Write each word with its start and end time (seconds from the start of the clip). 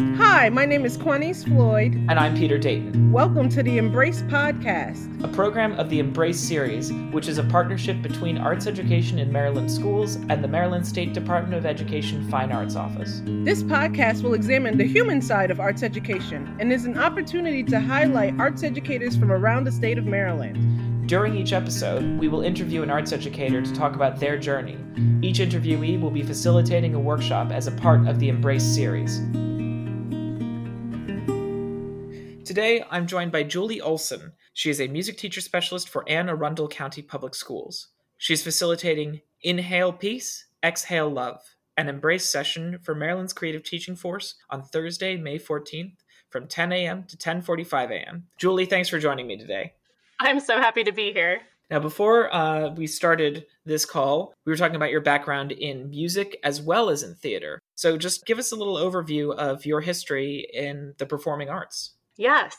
Hi, 0.00 0.48
my 0.48 0.64
name 0.64 0.86
is 0.86 0.96
Quanice 0.96 1.44
Floyd. 1.44 1.92
And 2.08 2.12
I'm 2.18 2.34
Peter 2.34 2.56
Dayton. 2.56 3.12
Welcome 3.12 3.50
to 3.50 3.62
the 3.62 3.76
Embrace 3.76 4.22
Podcast, 4.22 5.22
a 5.22 5.28
program 5.28 5.78
of 5.78 5.90
the 5.90 5.98
Embrace 5.98 6.40
series, 6.40 6.90
which 7.12 7.28
is 7.28 7.36
a 7.36 7.44
partnership 7.44 8.00
between 8.00 8.38
arts 8.38 8.66
education 8.66 9.18
in 9.18 9.30
Maryland 9.30 9.70
schools 9.70 10.14
and 10.30 10.42
the 10.42 10.48
Maryland 10.48 10.86
State 10.86 11.12
Department 11.12 11.52
of 11.52 11.66
Education 11.66 12.26
Fine 12.30 12.50
Arts 12.50 12.76
Office. 12.76 13.20
This 13.26 13.62
podcast 13.62 14.22
will 14.22 14.32
examine 14.32 14.78
the 14.78 14.86
human 14.86 15.20
side 15.20 15.50
of 15.50 15.60
arts 15.60 15.82
education 15.82 16.56
and 16.58 16.72
is 16.72 16.86
an 16.86 16.96
opportunity 16.96 17.62
to 17.64 17.78
highlight 17.78 18.40
arts 18.40 18.62
educators 18.62 19.18
from 19.18 19.30
around 19.30 19.64
the 19.64 19.72
state 19.72 19.98
of 19.98 20.06
Maryland. 20.06 21.06
During 21.08 21.36
each 21.36 21.52
episode, 21.52 22.18
we 22.18 22.28
will 22.28 22.40
interview 22.40 22.82
an 22.82 22.90
arts 22.90 23.12
educator 23.12 23.60
to 23.60 23.74
talk 23.74 23.96
about 23.96 24.18
their 24.18 24.38
journey. 24.38 24.78
Each 25.20 25.40
interviewee 25.40 26.00
will 26.00 26.10
be 26.10 26.22
facilitating 26.22 26.94
a 26.94 27.00
workshop 27.00 27.50
as 27.50 27.66
a 27.66 27.72
part 27.72 28.08
of 28.08 28.18
the 28.18 28.30
Embrace 28.30 28.64
series. 28.64 29.20
Today, 32.50 32.82
I'm 32.90 33.06
joined 33.06 33.30
by 33.30 33.44
Julie 33.44 33.80
Olson. 33.80 34.32
She 34.54 34.70
is 34.70 34.80
a 34.80 34.88
music 34.88 35.16
teacher 35.16 35.40
specialist 35.40 35.88
for 35.88 36.02
Anne 36.08 36.28
Arundel 36.28 36.66
County 36.66 37.00
Public 37.00 37.32
Schools. 37.36 37.90
She's 38.18 38.42
facilitating 38.42 39.20
Inhale 39.40 39.92
Peace, 39.92 40.46
Exhale 40.60 41.08
Love, 41.08 41.38
an 41.76 41.88
embrace 41.88 42.28
session 42.28 42.80
for 42.82 42.92
Maryland's 42.92 43.32
Creative 43.32 43.62
Teaching 43.62 43.94
Force 43.94 44.34
on 44.50 44.64
Thursday, 44.64 45.16
May 45.16 45.38
14th 45.38 45.98
from 46.28 46.48
10 46.48 46.72
a.m. 46.72 47.04
to 47.04 47.16
10:45 47.16 47.92
a.m. 47.92 48.26
Julie, 48.36 48.66
thanks 48.66 48.88
for 48.88 48.98
joining 48.98 49.28
me 49.28 49.36
today. 49.36 49.74
I'm 50.18 50.40
so 50.40 50.58
happy 50.58 50.82
to 50.82 50.92
be 50.92 51.12
here. 51.12 51.42
Now, 51.70 51.78
before 51.78 52.34
uh, 52.34 52.70
we 52.70 52.88
started 52.88 53.46
this 53.64 53.84
call, 53.84 54.34
we 54.44 54.50
were 54.50 54.56
talking 54.56 54.74
about 54.74 54.90
your 54.90 55.02
background 55.02 55.52
in 55.52 55.88
music 55.88 56.36
as 56.42 56.60
well 56.60 56.90
as 56.90 57.04
in 57.04 57.14
theater. 57.14 57.60
So, 57.76 57.96
just 57.96 58.26
give 58.26 58.40
us 58.40 58.50
a 58.50 58.56
little 58.56 58.74
overview 58.74 59.32
of 59.36 59.64
your 59.64 59.82
history 59.82 60.48
in 60.52 60.94
the 60.98 61.06
performing 61.06 61.48
arts. 61.48 61.92
Yes. 62.20 62.54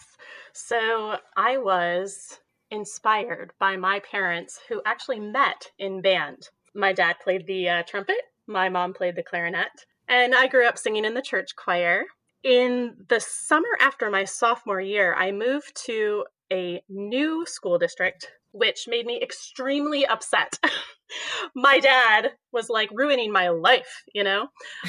So 0.53 1.17
I 1.37 1.57
was 1.57 2.39
inspired 2.71 3.53
by 3.59 3.77
my 3.77 3.99
parents 3.99 4.59
who 4.67 4.81
actually 4.87 5.19
met 5.19 5.69
in 5.77 6.01
band. 6.01 6.49
My 6.73 6.93
dad 6.93 7.17
played 7.23 7.45
the 7.45 7.69
uh, 7.69 7.83
trumpet, 7.83 8.21
my 8.47 8.69
mom 8.69 8.95
played 8.95 9.15
the 9.15 9.21
clarinet, 9.21 9.85
and 10.07 10.33
I 10.33 10.47
grew 10.47 10.65
up 10.65 10.79
singing 10.79 11.05
in 11.05 11.13
the 11.13 11.21
church 11.21 11.55
choir. 11.55 12.05
In 12.43 13.05
the 13.07 13.19
summer 13.19 13.77
after 13.79 14.09
my 14.09 14.23
sophomore 14.23 14.81
year, 14.81 15.13
I 15.13 15.31
moved 15.31 15.75
to 15.85 16.25
a 16.51 16.81
new 16.89 17.45
school 17.45 17.77
district, 17.77 18.29
which 18.51 18.85
made 18.87 19.05
me 19.05 19.21
extremely 19.21 20.05
upset. 20.05 20.59
my 21.55 21.79
dad 21.79 22.31
was 22.51 22.69
like 22.69 22.89
ruining 22.91 23.31
my 23.31 23.49
life, 23.49 24.03
you 24.13 24.23
know? 24.23 24.47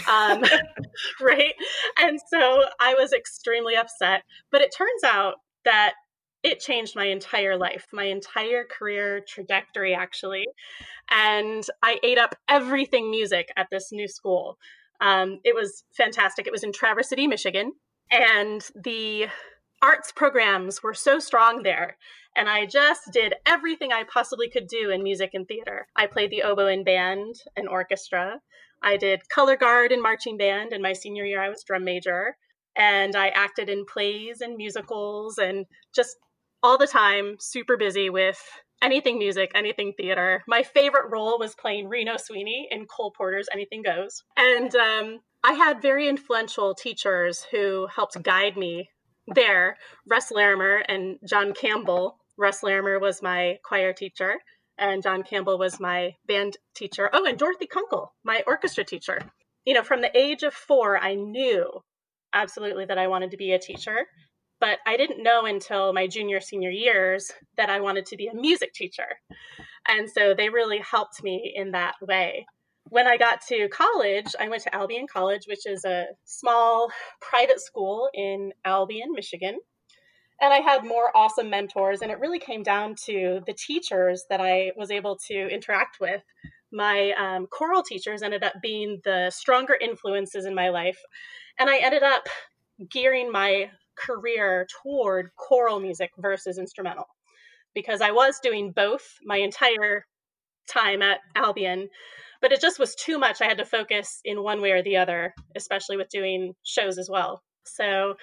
Um, 0.09 0.43
right? 1.21 1.55
And 2.01 2.19
so 2.31 2.65
I 2.81 2.95
was 2.95 3.13
extremely 3.13 3.77
upset. 3.77 4.23
But 4.51 4.61
it 4.63 4.75
turns 4.77 5.05
out 5.05 5.35
that 5.65 5.95
it 6.43 6.59
changed 6.59 6.97
my 6.97 7.07
entire 7.07 7.57
life, 7.57 7.87
my 7.93 8.05
entire 8.05 8.65
career 8.65 9.23
trajectory, 9.27 9.95
actually. 9.95 10.47
And 11.11 11.65
I 11.83 11.99
ate 12.03 12.19
up 12.19 12.35
everything 12.49 13.11
music 13.11 13.49
at 13.57 13.69
this 13.71 13.91
new 13.93 14.09
school. 14.09 14.59
Um, 15.01 15.39
it 15.45 15.55
was 15.55 15.85
fantastic. 15.97 16.47
It 16.47 16.53
was 16.53 16.65
in 16.65 16.73
Traverse 16.73 17.09
City, 17.09 17.27
Michigan. 17.27 17.73
And 18.11 18.65
the 18.75 19.29
arts 19.83 20.13
programs 20.13 20.83
were 20.83 20.95
so 20.95 21.19
strong 21.19 21.63
there. 21.63 21.97
And 22.37 22.49
I 22.49 22.65
just 22.65 23.13
did 23.13 23.35
everything 23.45 23.93
I 23.93 24.05
possibly 24.05 24.49
could 24.49 24.67
do 24.67 24.91
in 24.91 25.03
music 25.03 25.31
and 25.35 25.47
theater. 25.47 25.89
I 25.97 26.07
played 26.07 26.31
the 26.31 26.45
oboe 26.45 26.69
in 26.69 26.85
band 26.85 27.35
and 27.57 27.69
orchestra. 27.69 28.41
I 28.83 28.97
did 28.97 29.29
color 29.29 29.57
guard 29.57 29.93
and 29.93 30.03
marching 30.03 30.39
band. 30.39 30.73
In 30.73 30.81
my 30.81 30.93
senior 30.95 31.25
year, 31.25 31.43
I 31.43 31.51
was 31.51 31.63
drum 31.63 31.85
major. 31.85 32.37
And 32.75 33.15
I 33.15 33.29
acted 33.29 33.69
in 33.69 33.85
plays 33.85 34.41
and 34.41 34.57
musicals 34.57 35.37
and 35.37 35.67
just 35.95 36.17
all 36.63 36.79
the 36.79 36.87
time, 36.87 37.37
super 37.39 37.77
busy 37.77 38.09
with 38.09 38.41
anything 38.83 39.19
music, 39.19 39.51
anything 39.55 39.93
theater. 39.97 40.43
My 40.49 40.63
favorite 40.63 41.11
role 41.11 41.39
was 41.39 41.55
playing 41.55 41.89
Reno 41.89 42.17
Sweeney 42.17 42.69
in 42.71 42.87
Cole 42.87 43.13
Porter's 43.17 43.49
Anything 43.53 43.83
Goes. 43.83 44.23
And 44.37 44.75
um, 44.75 45.21
I 45.45 45.53
had 45.53 45.83
very 45.83 46.09
influential 46.09 46.75
teachers 46.75 47.47
who 47.51 47.89
helped 47.95 48.23
guide 48.23 48.57
me 48.57 48.89
there, 49.27 49.77
Russ 50.09 50.31
Larimer 50.31 50.83
and 50.89 51.19
John 51.29 51.53
Campbell. 51.55 52.19
Russ 52.37 52.63
Larimer 52.63 52.99
was 52.99 53.23
my 53.23 53.59
choir 53.65 53.93
teacher, 53.93 54.37
and 54.79 55.03
John 55.03 55.23
Campbell 55.23 55.59
was 55.59 55.81
my 55.81 56.15
band 56.27 56.57
teacher. 56.75 57.11
Oh, 57.13 57.25
and 57.25 57.39
Dorothy 57.39 57.67
Kunkel, 57.67 58.15
my 58.25 58.43
orchestra 58.47 58.85
teacher. 58.85 59.19
You 59.65 59.75
know, 59.75 59.83
from 59.83 60.01
the 60.01 60.17
age 60.17 60.43
of 60.43 60.55
four, 60.55 60.99
I 60.99 61.15
knew 61.15 61.69
absolutely 62.33 62.87
that 62.87 62.99
I 62.99 63.07
wanted 63.07 63.31
to 63.31 63.37
be 63.37 63.53
a 63.53 63.59
teacher, 63.59 64.07
but 64.61 64.79
I 64.87 64.97
didn't 64.97 65.23
know 65.23 65.45
until 65.47 65.93
my 65.93 66.07
junior, 66.07 66.41
senior 66.41 66.71
years 66.71 67.31
that 67.57 67.71
I 67.71 67.81
wanted 67.81 68.07
to 68.07 68.17
be 68.17 68.27
a 68.27 68.35
music 68.35 68.73
teacher. 68.73 69.07
And 69.87 70.09
so 70.11 70.35
they 70.35 70.49
really 70.49 70.79
helped 70.79 71.23
me 71.23 71.53
in 71.55 71.73
that 71.73 71.95
way 72.01 72.47
when 72.89 73.07
I 73.07 73.17
got 73.17 73.41
to 73.49 73.69
college, 73.69 74.35
I 74.39 74.49
went 74.49 74.63
to 74.65 74.75
Albion 74.75 75.07
College, 75.11 75.47
which 75.47 75.67
is 75.67 75.85
a 75.85 76.07
small 76.25 76.91
private 77.21 77.61
school 77.61 78.09
in 78.15 78.53
Albion, 78.65 79.13
Michigan. 79.13 79.59
And 80.41 80.53
I 80.53 80.59
had 80.59 80.85
more 80.85 81.17
awesome 81.17 81.49
mentors, 81.51 82.03
and 82.03 82.11
it 82.11 82.19
really 82.19 82.41
came 82.41 82.63
down 82.63 82.97
to 83.07 83.41
the 83.47 83.53
teachers 83.53 84.25
that 84.29 84.41
I 84.41 84.73
was 84.77 84.91
able 84.91 85.17
to 85.29 85.49
interact 85.49 85.99
with. 86.01 86.23
My 86.73 87.13
um, 87.13 87.47
choral 87.47 87.83
teachers 87.83 88.23
ended 88.23 88.43
up 88.43 88.55
being 88.61 89.01
the 89.05 89.31
stronger 89.31 89.77
influences 89.81 90.45
in 90.45 90.55
my 90.55 90.71
life. 90.71 90.99
And 91.59 91.71
I 91.71 91.79
ended 91.79 92.03
up 92.03 92.27
gearing 92.91 93.31
my 93.31 93.71
career 93.95 94.67
toward 94.83 95.31
choral 95.37 95.79
music 95.79 96.11
versus 96.19 96.59
instrumental 96.59 97.07
because 97.75 98.01
I 98.01 98.11
was 98.11 98.41
doing 98.43 98.73
both 98.73 99.19
my 99.25 99.37
entire 99.37 100.07
time 100.69 101.03
at 101.03 101.21
Albion 101.37 101.89
but 102.43 102.53
it 102.53 102.61
just 102.61 102.79
was 102.79 102.95
too 102.95 103.19
much. 103.19 103.41
I 103.41 103.47
had 103.47 103.59
to 103.59 103.65
focus 103.65 104.21
in 104.25 104.43
one 104.43 104.61
way 104.61 104.73
or 104.73 104.83
the 104.83 104.99
other, 104.99 105.35
especially 105.57 105.97
with 105.97 106.11
doing 106.11 106.55
shows 106.65 106.99
as 106.99 107.09
well. 107.09 107.43
So 107.65 108.17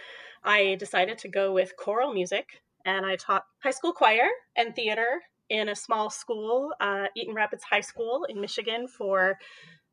I 0.43 0.75
decided 0.77 1.17
to 1.19 1.29
go 1.29 1.53
with 1.53 1.75
choral 1.77 2.13
music 2.13 2.61
and 2.85 3.05
I 3.05 3.15
taught 3.15 3.45
high 3.63 3.71
school 3.71 3.93
choir 3.93 4.27
and 4.55 4.75
theater 4.75 5.21
in 5.49 5.69
a 5.69 5.75
small 5.75 6.09
school, 6.09 6.73
uh, 6.79 7.07
Eaton 7.15 7.33
Rapids 7.33 7.63
High 7.63 7.81
School 7.81 8.25
in 8.29 8.39
Michigan, 8.39 8.87
for 8.87 9.37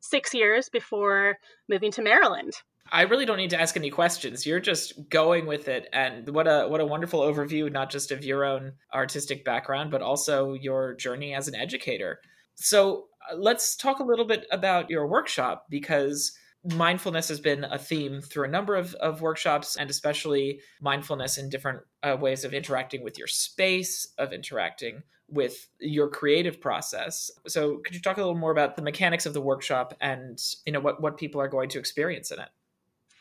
six 0.01 0.33
years 0.33 0.69
before 0.69 1.37
moving 1.67 1.91
to 1.91 2.03
Maryland. 2.03 2.53
I 2.91 3.01
really 3.01 3.25
don't 3.25 3.37
need 3.37 3.49
to 3.49 3.59
ask 3.59 3.75
any 3.75 3.89
questions. 3.89 4.45
You're 4.45 4.59
just 4.59 5.09
going 5.09 5.45
with 5.45 5.67
it, 5.67 5.89
and 5.91 6.29
what 6.29 6.47
a 6.47 6.67
what 6.67 6.79
a 6.79 6.85
wonderful 6.85 7.19
overview, 7.19 7.69
not 7.71 7.89
just 7.89 8.11
of 8.11 8.23
your 8.23 8.45
own 8.45 8.73
artistic 8.93 9.43
background, 9.43 9.91
but 9.91 10.01
also 10.01 10.53
your 10.53 10.93
journey 10.93 11.33
as 11.33 11.47
an 11.47 11.55
educator. 11.55 12.21
So 12.57 13.05
uh, 13.31 13.35
let's 13.35 13.75
talk 13.75 13.99
a 13.99 14.03
little 14.03 14.25
bit 14.25 14.45
about 14.51 14.89
your 14.89 15.07
workshop 15.07 15.67
because 15.69 16.33
mindfulness 16.63 17.29
has 17.29 17.39
been 17.39 17.63
a 17.63 17.77
theme 17.77 18.19
through 18.19 18.45
a 18.45 18.49
number 18.49 18.75
of, 18.75 18.93
of 18.95 19.21
workshops 19.21 19.77
and 19.77 19.89
especially 19.89 20.59
mindfulness 20.81 21.37
in 21.37 21.49
different 21.49 21.81
uh, 22.03 22.17
ways 22.19 22.43
of 22.43 22.53
interacting 22.53 23.03
with 23.03 23.17
your 23.17 23.27
space 23.27 24.07
of 24.17 24.33
interacting 24.33 25.03
with 25.29 25.67
your 25.79 26.09
creative 26.09 26.59
process. 26.59 27.29
So 27.47 27.77
could 27.77 27.93
you 27.93 28.01
talk 28.01 28.17
a 28.17 28.21
little 28.21 28.35
more 28.35 28.51
about 28.51 28.75
the 28.75 28.81
mechanics 28.81 29.25
of 29.25 29.33
the 29.33 29.41
workshop 29.41 29.93
and 30.01 30.41
you 30.65 30.73
know 30.73 30.79
what, 30.79 31.01
what 31.01 31.17
people 31.17 31.39
are 31.39 31.47
going 31.47 31.69
to 31.69 31.79
experience 31.79 32.31
in 32.31 32.39
it? 32.39 32.49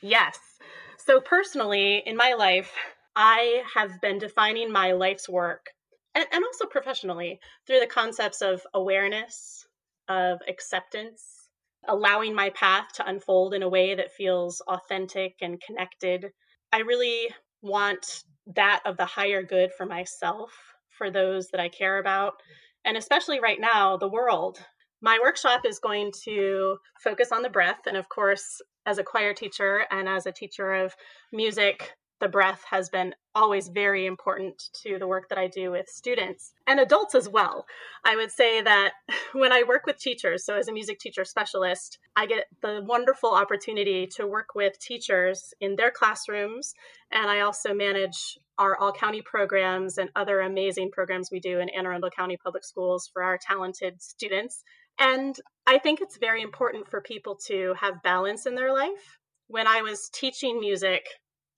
Yes. 0.00 0.38
So 0.98 1.20
personally 1.20 2.02
in 2.04 2.16
my 2.16 2.34
life 2.34 2.72
i 3.16 3.62
have 3.74 4.00
been 4.00 4.18
defining 4.18 4.70
my 4.70 4.92
life's 4.92 5.28
work 5.28 5.70
and, 6.16 6.26
and 6.32 6.44
also 6.44 6.66
professionally 6.66 7.38
through 7.66 7.78
the 7.78 7.86
concepts 7.86 8.42
of 8.42 8.62
awareness 8.74 9.66
of 10.08 10.38
acceptance, 10.48 11.48
allowing 11.86 12.34
my 12.34 12.50
path 12.50 12.88
to 12.94 13.08
unfold 13.08 13.54
in 13.54 13.62
a 13.62 13.68
way 13.68 13.94
that 13.94 14.12
feels 14.12 14.60
authentic 14.66 15.34
and 15.42 15.60
connected. 15.60 16.32
I 16.72 16.78
really 16.78 17.28
want 17.62 18.24
that 18.54 18.80
of 18.84 18.96
the 18.96 19.04
higher 19.04 19.42
good 19.42 19.70
for 19.76 19.86
myself, 19.86 20.52
for 20.96 21.10
those 21.10 21.48
that 21.48 21.60
I 21.60 21.68
care 21.68 21.98
about, 21.98 22.34
and 22.84 22.96
especially 22.96 23.40
right 23.40 23.60
now, 23.60 23.96
the 23.96 24.08
world. 24.08 24.58
My 25.02 25.18
workshop 25.22 25.66
is 25.66 25.78
going 25.78 26.12
to 26.24 26.78
focus 27.02 27.30
on 27.30 27.42
the 27.42 27.50
breath. 27.50 27.80
And 27.86 27.96
of 27.96 28.08
course, 28.08 28.62
as 28.86 28.98
a 28.98 29.04
choir 29.04 29.34
teacher 29.34 29.84
and 29.90 30.08
as 30.08 30.24
a 30.24 30.32
teacher 30.32 30.72
of 30.72 30.94
music, 31.32 31.92
the 32.20 32.28
breath 32.28 32.64
has 32.70 32.88
been 32.88 33.14
always 33.34 33.68
very 33.68 34.06
important 34.06 34.70
to 34.82 34.98
the 34.98 35.06
work 35.06 35.28
that 35.28 35.38
I 35.38 35.48
do 35.48 35.70
with 35.70 35.88
students 35.88 36.52
and 36.66 36.80
adults 36.80 37.14
as 37.14 37.28
well. 37.28 37.66
I 38.04 38.16
would 38.16 38.30
say 38.30 38.62
that 38.62 38.92
when 39.32 39.52
I 39.52 39.64
work 39.68 39.86
with 39.86 39.98
teachers, 39.98 40.44
so 40.44 40.56
as 40.56 40.68
a 40.68 40.72
music 40.72 40.98
teacher 40.98 41.24
specialist, 41.24 41.98
I 42.16 42.26
get 42.26 42.46
the 42.62 42.82
wonderful 42.86 43.34
opportunity 43.34 44.06
to 44.16 44.26
work 44.26 44.54
with 44.54 44.78
teachers 44.80 45.52
in 45.60 45.76
their 45.76 45.90
classrooms. 45.90 46.74
And 47.12 47.28
I 47.28 47.40
also 47.40 47.74
manage 47.74 48.38
our 48.58 48.76
all 48.78 48.92
county 48.92 49.20
programs 49.20 49.98
and 49.98 50.08
other 50.16 50.40
amazing 50.40 50.90
programs 50.90 51.30
we 51.30 51.40
do 51.40 51.60
in 51.60 51.68
Anne 51.68 51.84
Arundel 51.84 52.10
County 52.10 52.38
Public 52.42 52.64
Schools 52.64 53.10
for 53.12 53.22
our 53.22 53.38
talented 53.38 54.00
students. 54.00 54.62
And 54.98 55.36
I 55.66 55.78
think 55.78 56.00
it's 56.00 56.16
very 56.16 56.40
important 56.40 56.88
for 56.88 57.02
people 57.02 57.36
to 57.48 57.74
have 57.78 58.02
balance 58.02 58.46
in 58.46 58.54
their 58.54 58.72
life 58.72 59.18
when 59.48 59.66
I 59.66 59.82
was 59.82 60.08
teaching 60.12 60.58
music, 60.58 61.06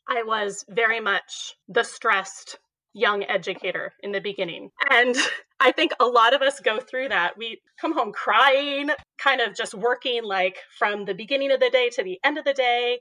I 0.08 0.22
was 0.22 0.64
very 0.68 1.00
much 1.00 1.54
the 1.68 1.82
stressed 1.82 2.58
young 2.94 3.24
educator 3.24 3.92
in 4.02 4.12
the 4.12 4.20
beginning. 4.20 4.70
And 4.90 5.16
I 5.60 5.72
think 5.72 5.92
a 6.00 6.06
lot 6.06 6.34
of 6.34 6.42
us 6.42 6.60
go 6.60 6.78
through 6.80 7.08
that. 7.08 7.36
We 7.36 7.60
come 7.80 7.92
home 7.92 8.12
crying, 8.12 8.90
kind 9.18 9.40
of 9.40 9.54
just 9.54 9.74
working 9.74 10.24
like 10.24 10.58
from 10.78 11.04
the 11.04 11.14
beginning 11.14 11.50
of 11.50 11.60
the 11.60 11.70
day 11.70 11.90
to 11.90 12.02
the 12.02 12.18
end 12.24 12.38
of 12.38 12.44
the 12.44 12.54
day. 12.54 13.00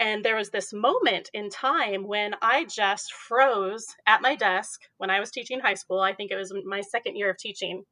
And 0.00 0.24
there 0.24 0.36
was 0.36 0.50
this 0.50 0.72
moment 0.72 1.30
in 1.32 1.50
time 1.50 2.06
when 2.06 2.34
I 2.42 2.64
just 2.64 3.12
froze 3.12 3.86
at 4.06 4.22
my 4.22 4.34
desk 4.34 4.80
when 4.98 5.08
I 5.08 5.20
was 5.20 5.30
teaching 5.30 5.60
high 5.60 5.74
school. 5.74 6.00
I 6.00 6.12
think 6.12 6.30
it 6.30 6.36
was 6.36 6.52
my 6.64 6.80
second 6.80 7.16
year 7.16 7.30
of 7.30 7.38
teaching. 7.38 7.84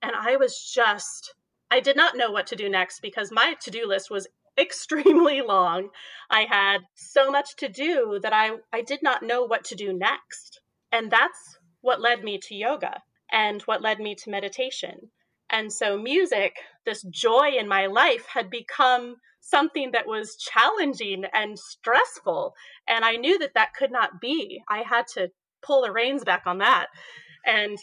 And 0.00 0.12
I 0.16 0.36
was 0.36 0.70
just, 0.74 1.34
I 1.70 1.80
did 1.80 1.96
not 1.96 2.16
know 2.16 2.30
what 2.30 2.46
to 2.48 2.56
do 2.56 2.68
next 2.68 3.00
because 3.00 3.30
my 3.30 3.54
to 3.60 3.70
do 3.70 3.86
list 3.86 4.10
was 4.10 4.26
extremely 4.58 5.40
long. 5.42 5.88
I 6.30 6.46
had 6.48 6.78
so 6.94 7.30
much 7.30 7.56
to 7.56 7.68
do 7.68 8.18
that 8.22 8.32
I, 8.32 8.52
I 8.72 8.82
did 8.82 9.02
not 9.02 9.22
know 9.22 9.44
what 9.44 9.64
to 9.66 9.74
do 9.74 9.92
next. 9.92 10.60
And 10.92 11.10
that's 11.10 11.58
what 11.80 12.00
led 12.00 12.22
me 12.22 12.38
to 12.44 12.54
yoga 12.54 13.02
and 13.32 13.62
what 13.62 13.82
led 13.82 13.98
me 13.98 14.14
to 14.16 14.30
meditation. 14.30 15.10
And 15.50 15.72
so, 15.72 15.98
music, 15.98 16.54
this 16.86 17.02
joy 17.10 17.50
in 17.58 17.68
my 17.68 17.86
life, 17.86 18.26
had 18.32 18.48
become 18.48 19.16
something 19.40 19.90
that 19.92 20.06
was 20.06 20.36
challenging 20.36 21.24
and 21.34 21.58
stressful. 21.58 22.54
And 22.88 23.04
I 23.04 23.16
knew 23.16 23.38
that 23.40 23.54
that 23.54 23.74
could 23.78 23.92
not 23.92 24.20
be. 24.20 24.62
I 24.68 24.78
had 24.78 25.06
to 25.14 25.28
pull 25.62 25.82
the 25.82 25.92
reins 25.92 26.24
back 26.24 26.42
on 26.46 26.58
that 26.58 26.86
and 27.44 27.78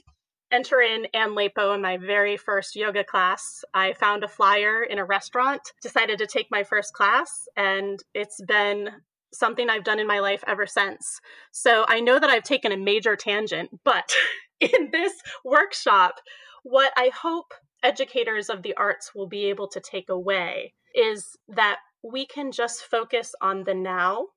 enter 0.51 0.81
in 0.81 1.05
Ann 1.13 1.35
Lapo 1.35 1.73
in 1.73 1.81
my 1.81 1.97
very 1.97 2.37
first 2.37 2.75
yoga 2.75 3.03
class. 3.03 3.63
I 3.73 3.93
found 3.93 4.23
a 4.23 4.27
flyer 4.27 4.83
in 4.83 4.99
a 4.99 5.05
restaurant, 5.05 5.61
decided 5.81 6.19
to 6.19 6.27
take 6.27 6.47
my 6.51 6.63
first 6.63 6.93
class, 6.93 7.47
and 7.55 7.99
it's 8.13 8.41
been 8.41 8.89
something 9.33 9.69
I've 9.69 9.83
done 9.83 9.99
in 9.99 10.07
my 10.07 10.19
life 10.19 10.43
ever 10.47 10.67
since. 10.67 11.19
So 11.51 11.85
I 11.87 11.99
know 11.99 12.19
that 12.19 12.29
I've 12.29 12.43
taken 12.43 12.71
a 12.71 12.77
major 12.77 13.15
tangent, 13.15 13.69
but 13.83 14.11
in 14.59 14.89
this 14.91 15.13
workshop, 15.43 16.15
what 16.63 16.91
I 16.95 17.11
hope 17.15 17.53
educators 17.83 18.49
of 18.49 18.61
the 18.61 18.75
arts 18.75 19.15
will 19.15 19.27
be 19.27 19.45
able 19.45 19.67
to 19.69 19.79
take 19.79 20.09
away 20.09 20.73
is 20.93 21.37
that 21.47 21.77
we 22.03 22.25
can 22.25 22.51
just 22.51 22.83
focus 22.83 23.33
on 23.41 23.63
the 23.63 23.73
now. 23.73 24.27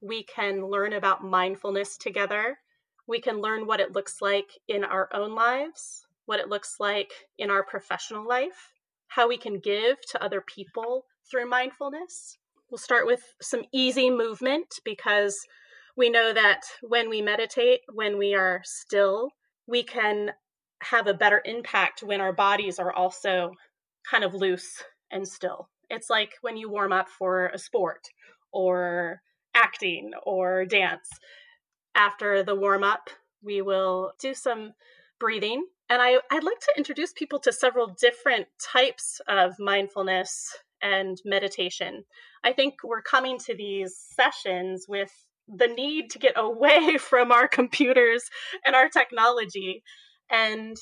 We 0.00 0.24
can 0.24 0.66
learn 0.66 0.92
about 0.92 1.24
mindfulness 1.24 1.96
together. 1.96 2.58
We 3.06 3.20
can 3.20 3.40
learn 3.40 3.66
what 3.66 3.80
it 3.80 3.92
looks 3.92 4.22
like 4.22 4.58
in 4.68 4.84
our 4.84 5.08
own 5.12 5.34
lives, 5.34 6.06
what 6.26 6.40
it 6.40 6.48
looks 6.48 6.76
like 6.78 7.12
in 7.38 7.50
our 7.50 7.64
professional 7.64 8.26
life, 8.26 8.72
how 9.08 9.28
we 9.28 9.36
can 9.36 9.58
give 9.58 10.00
to 10.10 10.22
other 10.22 10.40
people 10.40 11.04
through 11.30 11.48
mindfulness. 11.48 12.38
We'll 12.70 12.78
start 12.78 13.06
with 13.06 13.22
some 13.40 13.64
easy 13.72 14.10
movement 14.10 14.80
because 14.84 15.38
we 15.96 16.08
know 16.08 16.32
that 16.32 16.60
when 16.82 17.10
we 17.10 17.20
meditate, 17.20 17.80
when 17.92 18.16
we 18.16 18.34
are 18.34 18.62
still, 18.64 19.30
we 19.66 19.82
can 19.82 20.30
have 20.82 21.06
a 21.06 21.14
better 21.14 21.42
impact 21.44 22.02
when 22.02 22.20
our 22.20 22.32
bodies 22.32 22.78
are 22.78 22.92
also 22.92 23.52
kind 24.10 24.24
of 24.24 24.34
loose 24.34 24.82
and 25.10 25.26
still. 25.28 25.68
It's 25.90 26.08
like 26.08 26.32
when 26.40 26.56
you 26.56 26.70
warm 26.70 26.92
up 26.92 27.08
for 27.08 27.48
a 27.48 27.58
sport 27.58 28.00
or 28.52 29.20
acting 29.54 30.12
or 30.24 30.64
dance. 30.64 31.08
After 31.94 32.42
the 32.42 32.54
warm 32.54 32.84
up, 32.84 33.10
we 33.42 33.62
will 33.62 34.12
do 34.20 34.34
some 34.34 34.72
breathing. 35.20 35.66
And 35.88 36.00
I, 36.00 36.18
I'd 36.30 36.44
like 36.44 36.60
to 36.60 36.74
introduce 36.76 37.12
people 37.12 37.38
to 37.40 37.52
several 37.52 37.94
different 38.00 38.46
types 38.58 39.20
of 39.28 39.58
mindfulness 39.58 40.56
and 40.80 41.20
meditation. 41.24 42.04
I 42.44 42.52
think 42.52 42.76
we're 42.82 43.02
coming 43.02 43.38
to 43.40 43.54
these 43.54 43.96
sessions 43.96 44.86
with 44.88 45.12
the 45.48 45.68
need 45.68 46.10
to 46.10 46.18
get 46.18 46.32
away 46.36 46.98
from 46.98 47.30
our 47.30 47.46
computers 47.48 48.24
and 48.64 48.74
our 48.74 48.88
technology. 48.88 49.82
And 50.30 50.76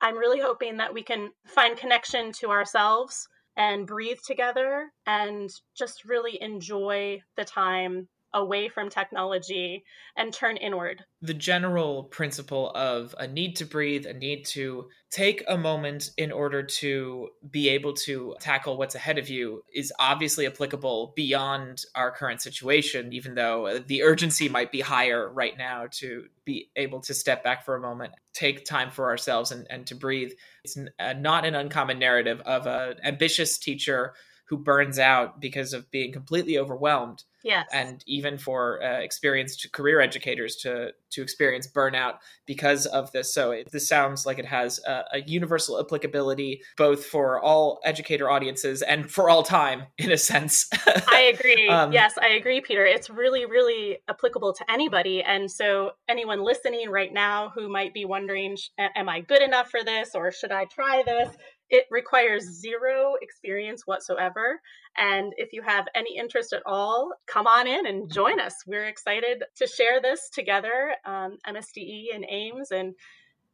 I'm 0.00 0.18
really 0.18 0.40
hoping 0.40 0.76
that 0.78 0.92
we 0.92 1.02
can 1.02 1.30
find 1.46 1.76
connection 1.76 2.32
to 2.32 2.50
ourselves 2.50 3.28
and 3.56 3.86
breathe 3.86 4.18
together 4.26 4.90
and 5.06 5.48
just 5.76 6.04
really 6.04 6.40
enjoy 6.42 7.22
the 7.36 7.44
time 7.44 8.08
away 8.34 8.68
from 8.68 8.90
technology 8.90 9.84
and 10.16 10.32
turn 10.32 10.56
inward. 10.56 11.04
The 11.22 11.34
general 11.34 12.04
principle 12.04 12.70
of 12.70 13.14
a 13.18 13.26
need 13.26 13.56
to 13.56 13.64
breathe, 13.64 14.06
a 14.06 14.12
need 14.12 14.44
to 14.46 14.88
take 15.10 15.42
a 15.48 15.56
moment 15.56 16.10
in 16.18 16.32
order 16.32 16.62
to 16.62 17.28
be 17.50 17.68
able 17.70 17.94
to 17.94 18.34
tackle 18.40 18.76
what's 18.76 18.94
ahead 18.94 19.18
of 19.18 19.28
you 19.28 19.62
is 19.74 19.92
obviously 19.98 20.46
applicable 20.46 21.12
beyond 21.16 21.82
our 21.94 22.10
current 22.10 22.42
situation, 22.42 23.12
even 23.12 23.34
though 23.34 23.78
the 23.78 24.02
urgency 24.02 24.48
might 24.48 24.70
be 24.70 24.80
higher 24.80 25.32
right 25.32 25.56
now 25.56 25.86
to 25.92 26.26
be 26.44 26.70
able 26.76 27.00
to 27.00 27.14
step 27.14 27.42
back 27.42 27.64
for 27.64 27.76
a 27.76 27.80
moment, 27.80 28.12
take 28.34 28.64
time 28.64 28.90
for 28.90 29.08
ourselves, 29.08 29.52
and, 29.52 29.66
and 29.70 29.86
to 29.86 29.94
breathe. 29.94 30.32
It's 30.64 30.76
uh, 30.98 31.14
not 31.14 31.44
an 31.44 31.54
uncommon 31.54 31.98
narrative 31.98 32.40
of 32.44 32.66
an 32.66 32.96
ambitious 33.04 33.58
teacher 33.58 34.14
who 34.48 34.56
burns 34.56 34.98
out 34.98 35.40
because 35.40 35.72
of 35.72 35.90
being 35.90 36.12
completely 36.12 36.58
overwhelmed 36.58 37.24
Yes. 37.46 37.68
And 37.72 38.02
even 38.08 38.38
for 38.38 38.82
uh, 38.82 38.98
experienced 38.98 39.70
career 39.70 40.00
educators 40.00 40.56
to 40.62 40.90
to 41.12 41.22
experience 41.22 41.68
burnout 41.68 42.14
because 42.44 42.86
of 42.86 43.12
this. 43.12 43.32
So 43.32 43.52
it, 43.52 43.70
this 43.70 43.88
sounds 43.88 44.26
like 44.26 44.40
it 44.40 44.46
has 44.46 44.80
a, 44.84 45.04
a, 45.12 45.20
universal 45.26 45.78
applicability 45.78 46.60
both 46.76 47.04
for 47.04 47.40
all 47.40 47.78
educator 47.84 48.28
audiences 48.28 48.82
and 48.82 49.08
for 49.08 49.30
all 49.30 49.44
time, 49.44 49.84
in 49.96 50.10
a 50.10 50.18
sense. 50.18 50.68
I 51.08 51.32
agree. 51.32 51.68
um, 51.68 51.92
yes, 51.92 52.14
I 52.20 52.30
agree, 52.30 52.60
Peter. 52.60 52.84
It's 52.84 53.08
really, 53.08 53.46
really 53.46 53.98
applicable 54.08 54.52
to 54.54 54.68
anybody. 54.68 55.22
And 55.22 55.48
so 55.48 55.92
anyone 56.08 56.42
listening 56.42 56.90
right 56.90 57.12
now 57.12 57.52
who 57.54 57.68
might 57.68 57.94
be 57.94 58.04
wondering, 58.04 58.56
am 58.76 59.08
I 59.08 59.20
good 59.20 59.40
enough 59.40 59.70
for 59.70 59.84
this 59.84 60.16
or 60.16 60.32
should 60.32 60.50
I 60.50 60.64
try 60.64 61.04
this? 61.06 61.28
It 61.70 61.86
requires 61.90 62.44
zero 62.44 63.14
experience 63.20 63.86
whatsoever. 63.86 64.60
And 64.96 65.32
if 65.36 65.52
you 65.52 65.62
have 65.62 65.86
any 65.94 66.16
interest 66.16 66.52
at 66.52 66.62
all, 66.64 67.12
come 67.26 67.46
on 67.46 67.66
in 67.66 67.86
and 67.86 68.12
join 68.12 68.40
us. 68.40 68.54
We're 68.66 68.86
excited 68.86 69.42
to 69.56 69.66
share 69.66 70.00
this 70.00 70.30
together, 70.30 70.94
um, 71.04 71.38
MSDE 71.46 72.14
and 72.14 72.24
AEMS 72.24 72.70
and 72.70 72.94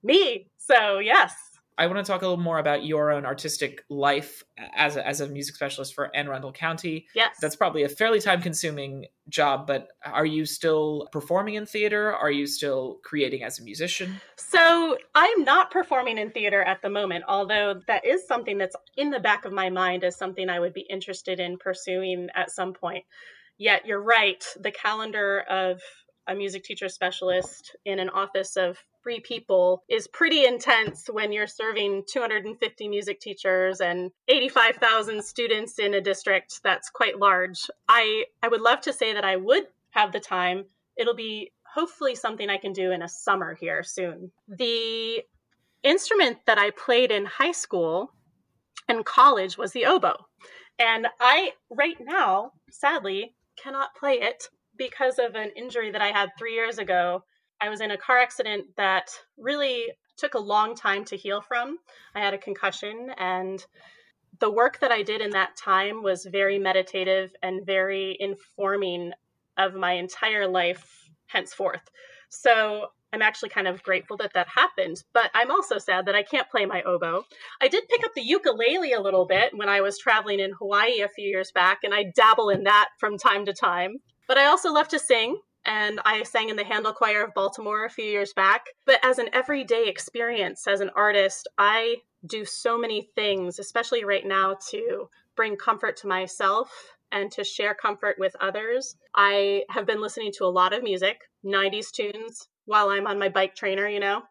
me. 0.02 0.48
So, 0.58 0.98
yes, 0.98 1.34
I 1.78 1.86
want 1.86 2.04
to 2.04 2.10
talk 2.10 2.22
a 2.22 2.26
little 2.26 2.42
more 2.42 2.58
about 2.58 2.84
your 2.84 3.10
own 3.10 3.24
artistic 3.24 3.84
life 3.88 4.44
as 4.76 4.96
a, 4.96 5.06
as 5.06 5.20
a 5.20 5.28
music 5.28 5.54
specialist 5.54 5.94
for 5.94 6.14
Anne 6.14 6.28
Arundel 6.28 6.52
County. 6.52 7.06
Yes. 7.14 7.36
That's 7.40 7.56
probably 7.56 7.82
a 7.82 7.88
fairly 7.88 8.20
time 8.20 8.42
consuming 8.42 9.06
job, 9.28 9.66
but 9.66 9.88
are 10.04 10.26
you 10.26 10.44
still 10.44 11.08
performing 11.12 11.54
in 11.54 11.64
theater? 11.64 12.12
Are 12.12 12.30
you 12.30 12.46
still 12.46 12.98
creating 13.02 13.42
as 13.42 13.58
a 13.58 13.62
musician? 13.62 14.20
So 14.36 14.98
I'm 15.14 15.44
not 15.44 15.70
performing 15.70 16.18
in 16.18 16.30
theater 16.30 16.62
at 16.62 16.82
the 16.82 16.90
moment, 16.90 17.24
although 17.26 17.80
that 17.86 18.04
is 18.04 18.26
something 18.26 18.58
that's 18.58 18.76
in 18.96 19.10
the 19.10 19.20
back 19.20 19.44
of 19.44 19.52
my 19.52 19.70
mind 19.70 20.04
as 20.04 20.16
something 20.16 20.50
I 20.50 20.60
would 20.60 20.74
be 20.74 20.86
interested 20.90 21.40
in 21.40 21.56
pursuing 21.56 22.28
at 22.34 22.50
some 22.50 22.74
point. 22.74 23.04
Yet 23.56 23.86
you're 23.86 24.02
right, 24.02 24.44
the 24.60 24.72
calendar 24.72 25.40
of 25.48 25.80
a 26.26 26.34
music 26.34 26.64
teacher 26.64 26.88
specialist 26.88 27.76
in 27.84 27.98
an 27.98 28.08
office 28.08 28.56
of 28.56 28.78
three 29.02 29.20
people 29.20 29.82
is 29.88 30.06
pretty 30.08 30.44
intense 30.44 31.08
when 31.10 31.32
you're 31.32 31.46
serving 31.46 32.04
250 32.10 32.88
music 32.88 33.20
teachers 33.20 33.80
and 33.80 34.10
85,000 34.28 35.24
students 35.24 35.78
in 35.78 35.94
a 35.94 36.00
district 36.00 36.60
that's 36.62 36.90
quite 36.90 37.18
large. 37.18 37.68
I, 37.88 38.24
I 38.42 38.48
would 38.48 38.60
love 38.60 38.80
to 38.82 38.92
say 38.92 39.14
that 39.14 39.24
I 39.24 39.36
would 39.36 39.64
have 39.90 40.12
the 40.12 40.20
time. 40.20 40.64
It'll 40.96 41.14
be 41.14 41.52
hopefully 41.74 42.14
something 42.14 42.50
I 42.50 42.58
can 42.58 42.72
do 42.72 42.92
in 42.92 43.02
a 43.02 43.08
summer 43.08 43.54
here 43.54 43.82
soon. 43.82 44.30
The 44.48 45.22
instrument 45.82 46.38
that 46.46 46.58
I 46.58 46.70
played 46.70 47.10
in 47.10 47.24
high 47.24 47.52
school 47.52 48.12
and 48.88 49.04
college 49.04 49.56
was 49.56 49.72
the 49.72 49.86
oboe. 49.86 50.26
And 50.78 51.06
I, 51.20 51.52
right 51.70 51.96
now, 52.00 52.52
sadly, 52.70 53.34
cannot 53.56 53.94
play 53.94 54.14
it 54.14 54.48
because 54.76 55.18
of 55.18 55.34
an 55.34 55.50
injury 55.56 55.90
that 55.90 56.02
I 56.02 56.08
had 56.08 56.30
three 56.38 56.54
years 56.54 56.78
ago. 56.78 57.24
I 57.62 57.68
was 57.68 57.80
in 57.80 57.92
a 57.92 57.96
car 57.96 58.18
accident 58.18 58.64
that 58.76 59.10
really 59.38 59.92
took 60.16 60.34
a 60.34 60.38
long 60.38 60.74
time 60.74 61.04
to 61.06 61.16
heal 61.16 61.40
from. 61.40 61.78
I 62.14 62.20
had 62.20 62.34
a 62.34 62.38
concussion, 62.38 63.10
and 63.16 63.64
the 64.40 64.50
work 64.50 64.80
that 64.80 64.90
I 64.90 65.02
did 65.02 65.20
in 65.20 65.30
that 65.30 65.56
time 65.56 66.02
was 66.02 66.26
very 66.26 66.58
meditative 66.58 67.30
and 67.42 67.64
very 67.64 68.16
informing 68.18 69.12
of 69.56 69.74
my 69.74 69.92
entire 69.92 70.48
life 70.48 71.08
henceforth. 71.26 71.88
So 72.30 72.86
I'm 73.12 73.22
actually 73.22 73.50
kind 73.50 73.68
of 73.68 73.82
grateful 73.82 74.16
that 74.16 74.32
that 74.34 74.48
happened, 74.48 75.04
but 75.12 75.30
I'm 75.34 75.50
also 75.50 75.78
sad 75.78 76.06
that 76.06 76.14
I 76.14 76.22
can't 76.22 76.50
play 76.50 76.66
my 76.66 76.82
oboe. 76.82 77.24
I 77.60 77.68
did 77.68 77.88
pick 77.88 78.04
up 78.04 78.14
the 78.14 78.22
ukulele 78.22 78.92
a 78.92 79.02
little 79.02 79.26
bit 79.26 79.52
when 79.54 79.68
I 79.68 79.82
was 79.82 79.98
traveling 79.98 80.40
in 80.40 80.52
Hawaii 80.52 81.00
a 81.00 81.08
few 81.08 81.28
years 81.28 81.52
back, 81.52 81.80
and 81.84 81.94
I 81.94 82.10
dabble 82.16 82.48
in 82.48 82.64
that 82.64 82.88
from 82.98 83.18
time 83.18 83.44
to 83.46 83.52
time. 83.52 83.98
But 84.26 84.38
I 84.38 84.46
also 84.46 84.72
love 84.72 84.88
to 84.88 84.98
sing, 84.98 85.38
and 85.64 86.00
I 86.04 86.22
sang 86.24 86.48
in 86.48 86.56
the 86.56 86.64
Handel 86.64 86.92
Choir 86.92 87.24
of 87.24 87.34
Baltimore 87.34 87.84
a 87.84 87.90
few 87.90 88.04
years 88.04 88.32
back. 88.32 88.66
But 88.86 89.00
as 89.04 89.18
an 89.18 89.28
everyday 89.32 89.86
experience 89.86 90.66
as 90.66 90.80
an 90.80 90.90
artist, 90.96 91.48
I 91.58 91.96
do 92.26 92.44
so 92.44 92.78
many 92.78 93.08
things, 93.14 93.58
especially 93.58 94.04
right 94.04 94.26
now, 94.26 94.56
to 94.70 95.08
bring 95.36 95.56
comfort 95.56 95.96
to 95.98 96.06
myself 96.06 96.70
and 97.10 97.30
to 97.32 97.44
share 97.44 97.74
comfort 97.74 98.16
with 98.18 98.34
others. 98.40 98.96
I 99.14 99.64
have 99.70 99.86
been 99.86 100.00
listening 100.00 100.32
to 100.38 100.44
a 100.44 100.46
lot 100.46 100.72
of 100.72 100.82
music, 100.82 101.20
90s 101.44 101.90
tunes, 101.90 102.48
while 102.64 102.88
I'm 102.88 103.06
on 103.06 103.18
my 103.18 103.28
bike 103.28 103.54
trainer, 103.54 103.88
you 103.88 104.00
know, 104.00 104.22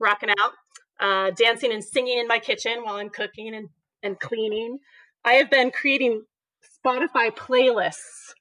rocking 0.00 0.30
out, 0.30 0.52
uh, 1.00 1.30
dancing 1.36 1.72
and 1.72 1.82
singing 1.82 2.18
in 2.18 2.28
my 2.28 2.38
kitchen 2.38 2.82
while 2.82 2.96
I'm 2.96 3.10
cooking 3.10 3.54
and, 3.54 3.68
and 4.02 4.18
cleaning. 4.20 4.78
I 5.24 5.34
have 5.34 5.50
been 5.50 5.70
creating 5.70 6.24
Spotify 6.84 7.30
playlists 7.30 8.34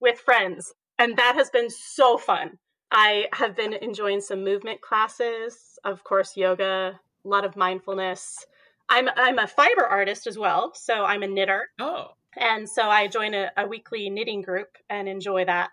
with 0.00 0.18
friends, 0.18 0.72
and 0.98 1.16
that 1.16 1.34
has 1.36 1.50
been 1.50 1.70
so 1.70 2.18
fun. 2.18 2.58
I 2.90 3.26
have 3.32 3.54
been 3.54 3.74
enjoying 3.74 4.20
some 4.20 4.44
movement 4.44 4.80
classes, 4.80 5.78
of 5.84 6.04
course, 6.04 6.36
yoga, 6.36 6.98
a 7.24 7.28
lot 7.28 7.44
of 7.44 7.56
mindfulness. 7.56 8.46
I'm 8.88 9.08
I'm 9.16 9.38
a 9.38 9.46
fiber 9.46 9.84
artist 9.84 10.26
as 10.26 10.38
well, 10.38 10.72
so 10.74 11.04
I'm 11.04 11.22
a 11.22 11.26
knitter. 11.26 11.68
Oh. 11.78 12.08
And 12.36 12.68
so 12.68 12.88
I 12.88 13.08
join 13.08 13.34
a, 13.34 13.50
a 13.56 13.66
weekly 13.66 14.08
knitting 14.08 14.42
group 14.42 14.68
and 14.88 15.08
enjoy 15.08 15.44
that. 15.44 15.70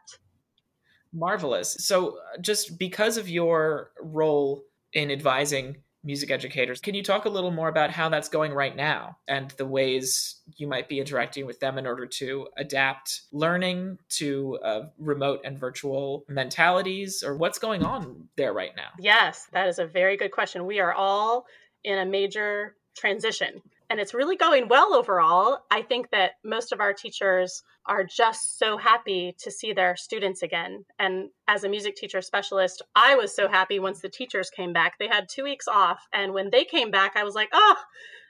Marvelous. 1.13 1.77
So 1.79 2.17
uh, 2.17 2.41
just 2.41 2.77
because 2.77 3.17
of 3.17 3.29
your 3.29 3.91
role 4.01 4.63
in 4.94 5.12
advising 5.12 5.77
music 6.05 6.31
educators. 6.31 6.79
Can 6.79 6.95
you 6.95 7.03
talk 7.03 7.25
a 7.25 7.29
little 7.29 7.51
more 7.51 7.67
about 7.67 7.89
how 7.89 8.09
that's 8.09 8.29
going 8.29 8.53
right 8.53 8.75
now 8.75 9.17
and 9.27 9.50
the 9.51 9.65
ways 9.65 10.35
you 10.57 10.67
might 10.67 10.88
be 10.88 11.00
interacting 11.00 11.45
with 11.45 11.59
them 11.59 11.77
in 11.77 11.88
order 11.88 12.05
to 12.05 12.47
adapt 12.57 13.21
learning 13.31 13.97
to 14.09 14.59
uh, 14.63 14.81
remote 15.00 15.41
and 15.43 15.57
virtual 15.57 16.24
mentalities 16.29 17.24
or 17.24 17.35
what's 17.35 17.59
going 17.59 17.83
on 17.83 18.29
there 18.38 18.53
right 18.53 18.75
now? 18.75 18.89
Yes, 19.00 19.47
that 19.51 19.67
is 19.67 19.79
a 19.79 19.85
very 19.85 20.15
good 20.15 20.31
question. 20.31 20.65
We 20.65 20.79
are 20.79 20.93
all 20.93 21.45
in 21.83 21.97
a 21.97 22.05
major 22.05 22.75
transition 22.95 23.62
and 23.89 24.00
it's 24.00 24.13
really 24.13 24.36
going 24.36 24.68
well 24.68 24.94
overall. 24.94 25.60
I 25.72 25.82
think 25.82 26.10
that 26.12 26.32
most 26.44 26.72
of 26.72 26.80
our 26.80 26.94
teachers 26.94 27.62
are 27.88 28.04
just 28.04 28.58
so 28.58 28.77
happy 28.77 29.36
to 29.39 29.51
see 29.51 29.74
their 29.74 29.96
students 29.96 30.42
again. 30.42 30.86
And 30.98 31.30
as 31.48 31.63
a 31.63 31.70
music 31.70 31.96
teacher 31.96 32.22
specialist, 32.22 32.82
I 32.96 33.15
was 33.15 33.36
so 33.36 33.48
happy 33.48 33.80
once 33.80 34.01
the 34.01 34.10
teachers 34.10 34.50
came 34.50 34.74
back. 34.74 34.94
They 35.00 35.08
had 35.08 35.27
two 35.30 35.44
weeks 35.44 35.68
off. 35.68 36.00
And 36.13 36.34
when 36.34 36.50
they 36.51 36.65
came 36.65 36.89
back, 36.89 37.13
I 37.15 37.24
was 37.24 37.36
like, 37.36 37.50
oh, 37.54 37.75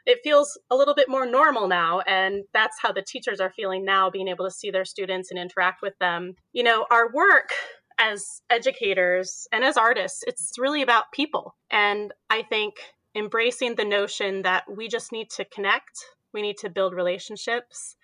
it 0.06 0.20
feels 0.24 0.60
a 0.70 0.76
little 0.76 0.94
bit 0.94 1.10
more 1.10 1.26
normal 1.26 1.68
now. 1.68 2.02
And 2.02 2.44
that's 2.54 2.78
how 2.82 2.92
the 2.92 3.02
teachers 3.02 3.40
are 3.40 3.52
feeling 3.56 3.86
now, 3.86 4.10
being 4.10 4.28
able 4.28 4.46
to 4.46 4.52
see 4.52 4.72
their 4.72 4.86
students 4.86 5.32
and 5.32 5.40
interact 5.40 5.82
with 5.82 5.98
them. 6.00 6.34
You 6.54 6.64
know, 6.64 6.86
our 6.92 7.12
work 7.12 7.50
as 7.98 8.42
educators 8.50 9.48
and 9.52 9.64
as 9.64 9.78
artists, 9.78 10.22
it's 10.28 10.54
really 10.60 10.82
about 10.82 11.12
people. 11.14 11.56
And 11.72 12.14
I 12.30 12.44
think 12.44 12.74
embracing 13.15 13.75
the 13.75 13.86
notion 13.86 14.41
that 14.41 14.63
we 14.69 14.88
just 14.88 15.12
need 15.12 15.29
to 15.31 15.45
connect, 15.45 16.05
we 16.34 16.41
need 16.41 16.57
to 16.57 16.69
build 16.69 16.93
relationships, 16.93 17.95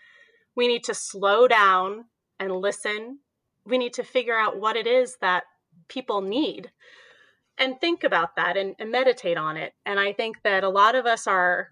we 0.55 0.67
need 0.67 0.83
to 0.85 0.93
slow 0.93 1.47
down 1.47 2.05
and 2.39 2.55
listen, 2.55 3.19
we 3.65 3.77
need 3.77 3.93
to 3.93 4.03
figure 4.03 4.37
out 4.37 4.59
what 4.59 4.75
it 4.75 4.87
is 4.87 5.17
that 5.21 5.43
people 5.87 6.21
need 6.21 6.71
and 7.57 7.79
think 7.79 8.03
about 8.03 8.35
that 8.35 8.57
and, 8.57 8.75
and 8.79 8.91
meditate 8.91 9.37
on 9.37 9.57
it. 9.57 9.73
And 9.85 9.99
I 9.99 10.13
think 10.13 10.37
that 10.43 10.63
a 10.63 10.69
lot 10.69 10.95
of 10.95 11.05
us 11.05 11.27
are 11.27 11.69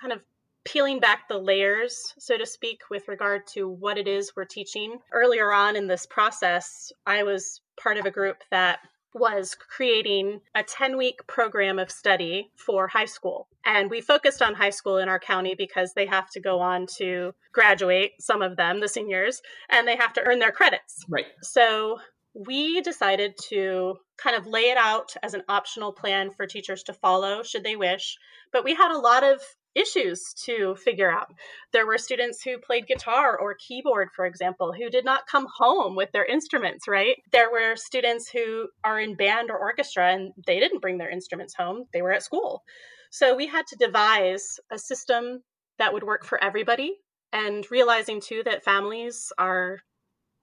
kind 0.00 0.12
of 0.12 0.20
peeling 0.64 1.00
back 1.00 1.28
the 1.28 1.38
layers, 1.38 2.14
so 2.18 2.36
to 2.36 2.46
speak, 2.46 2.82
with 2.90 3.08
regard 3.08 3.46
to 3.48 3.68
what 3.68 3.98
it 3.98 4.06
is 4.06 4.32
we're 4.36 4.44
teaching. 4.44 4.98
Earlier 5.12 5.52
on 5.52 5.76
in 5.76 5.86
this 5.86 6.06
process, 6.06 6.92
I 7.06 7.22
was 7.22 7.62
part 7.80 7.96
of 7.96 8.04
a 8.04 8.10
group 8.10 8.42
that 8.50 8.80
was 9.14 9.54
creating 9.54 10.40
a 10.54 10.62
10 10.62 10.96
week 10.96 11.26
program 11.26 11.78
of 11.78 11.90
study 11.90 12.50
for 12.56 12.88
high 12.88 13.06
school. 13.06 13.48
And 13.64 13.90
we 13.90 14.00
focused 14.00 14.42
on 14.42 14.54
high 14.54 14.70
school 14.70 14.98
in 14.98 15.08
our 15.08 15.18
county 15.18 15.54
because 15.56 15.94
they 15.94 16.06
have 16.06 16.30
to 16.30 16.40
go 16.40 16.60
on 16.60 16.86
to 16.98 17.32
graduate, 17.52 18.12
some 18.20 18.42
of 18.42 18.56
them, 18.56 18.80
the 18.80 18.88
seniors, 18.88 19.40
and 19.68 19.86
they 19.86 19.96
have 19.96 20.12
to 20.14 20.22
earn 20.22 20.38
their 20.38 20.52
credits. 20.52 21.04
Right. 21.08 21.26
So 21.42 21.98
we 22.34 22.80
decided 22.80 23.34
to 23.48 23.96
kind 24.16 24.36
of 24.36 24.46
lay 24.46 24.70
it 24.70 24.76
out 24.76 25.14
as 25.22 25.34
an 25.34 25.42
optional 25.48 25.92
plan 25.92 26.30
for 26.30 26.46
teachers 26.46 26.82
to 26.84 26.92
follow 26.92 27.42
should 27.42 27.64
they 27.64 27.76
wish. 27.76 28.16
But 28.52 28.64
we 28.64 28.74
had 28.74 28.94
a 28.94 28.98
lot 28.98 29.24
of 29.24 29.40
issues 29.78 30.34
to 30.44 30.74
figure 30.76 31.10
out. 31.10 31.28
There 31.72 31.86
were 31.86 31.98
students 31.98 32.42
who 32.42 32.58
played 32.58 32.86
guitar 32.86 33.38
or 33.38 33.54
keyboard, 33.54 34.08
for 34.14 34.26
example, 34.26 34.72
who 34.72 34.90
did 34.90 35.04
not 35.04 35.26
come 35.30 35.46
home 35.56 35.94
with 35.94 36.10
their 36.12 36.24
instruments, 36.24 36.88
right? 36.88 37.16
There 37.32 37.50
were 37.50 37.76
students 37.76 38.28
who 38.28 38.68
are 38.84 39.00
in 39.00 39.16
band 39.16 39.50
or 39.50 39.58
orchestra 39.58 40.12
and 40.12 40.32
they 40.46 40.58
didn't 40.58 40.82
bring 40.82 40.98
their 40.98 41.10
instruments 41.10 41.54
home, 41.54 41.84
they 41.92 42.02
were 42.02 42.12
at 42.12 42.22
school. 42.22 42.62
So 43.10 43.34
we 43.34 43.46
had 43.46 43.66
to 43.68 43.76
devise 43.76 44.60
a 44.70 44.78
system 44.78 45.42
that 45.78 45.92
would 45.92 46.02
work 46.02 46.24
for 46.24 46.42
everybody 46.42 46.96
and 47.32 47.64
realizing 47.70 48.20
too 48.20 48.42
that 48.44 48.64
families 48.64 49.32
are 49.38 49.78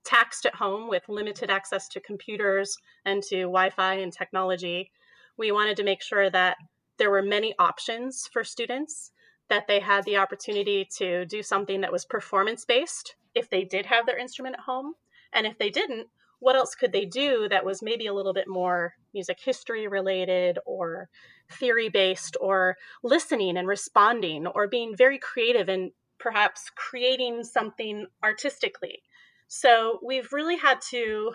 taxed 0.06 0.46
at 0.46 0.56
home 0.56 0.88
with 0.88 1.04
limited 1.10 1.50
access 1.50 1.88
to 1.90 2.00
computers 2.00 2.78
and 3.06 3.24
to 3.24 3.42
Wi 3.42 3.70
Fi 3.72 3.96
and 3.96 4.14
technology. 4.14 4.92
We 5.38 5.52
wanted 5.52 5.78
to 5.78 5.84
make 5.84 6.02
sure 6.02 6.30
that 6.30 6.58
there 6.98 7.12
were 7.12 7.24
many 7.24 7.54
options 7.60 8.30
for 8.32 8.44
students 8.44 9.12
that 9.50 9.68
they 9.68 9.80
had 9.80 10.04
the 10.06 10.18
opportunity 10.18 10.88
to 10.98 11.26
do 11.26 11.44
something 11.44 11.82
that 11.82 11.92
was 11.92 12.06
performance 12.06 12.66
based 12.66 13.16
if 13.34 13.50
they 13.50 13.64
did 13.64 13.86
have 13.86 14.06
their 14.06 14.18
instrument 14.18 14.56
at 14.56 14.66
home. 14.66 14.94
And 15.34 15.46
if 15.46 15.58
they 15.58 15.70
didn't, 15.70 16.08
what 16.40 16.56
else 16.56 16.76
could 16.76 16.92
they 16.92 17.06
do 17.06 17.48
that 17.50 17.66
was 17.66 17.82
maybe 17.82 18.08
a 18.08 18.14
little 18.14 18.34
bit 18.34 18.48
more 18.48 18.94
music 19.14 19.40
history 19.40 19.88
related 19.88 20.60
or 20.66 21.10
theory 21.52 21.90
based 21.90 22.38
or 22.42 22.78
listening 23.04 23.58
and 23.58 23.68
responding 23.68 24.48
or 24.48 24.68
being 24.68 24.96
very 24.96 25.20
creative 25.20 25.70
and 25.70 25.92
perhaps 26.18 26.70
creating 26.76 27.44
something 27.44 28.08
artistically? 28.24 29.04
So 29.48 30.00
we've 30.04 30.34
really 30.34 30.58
had 30.58 30.82
to 30.90 31.34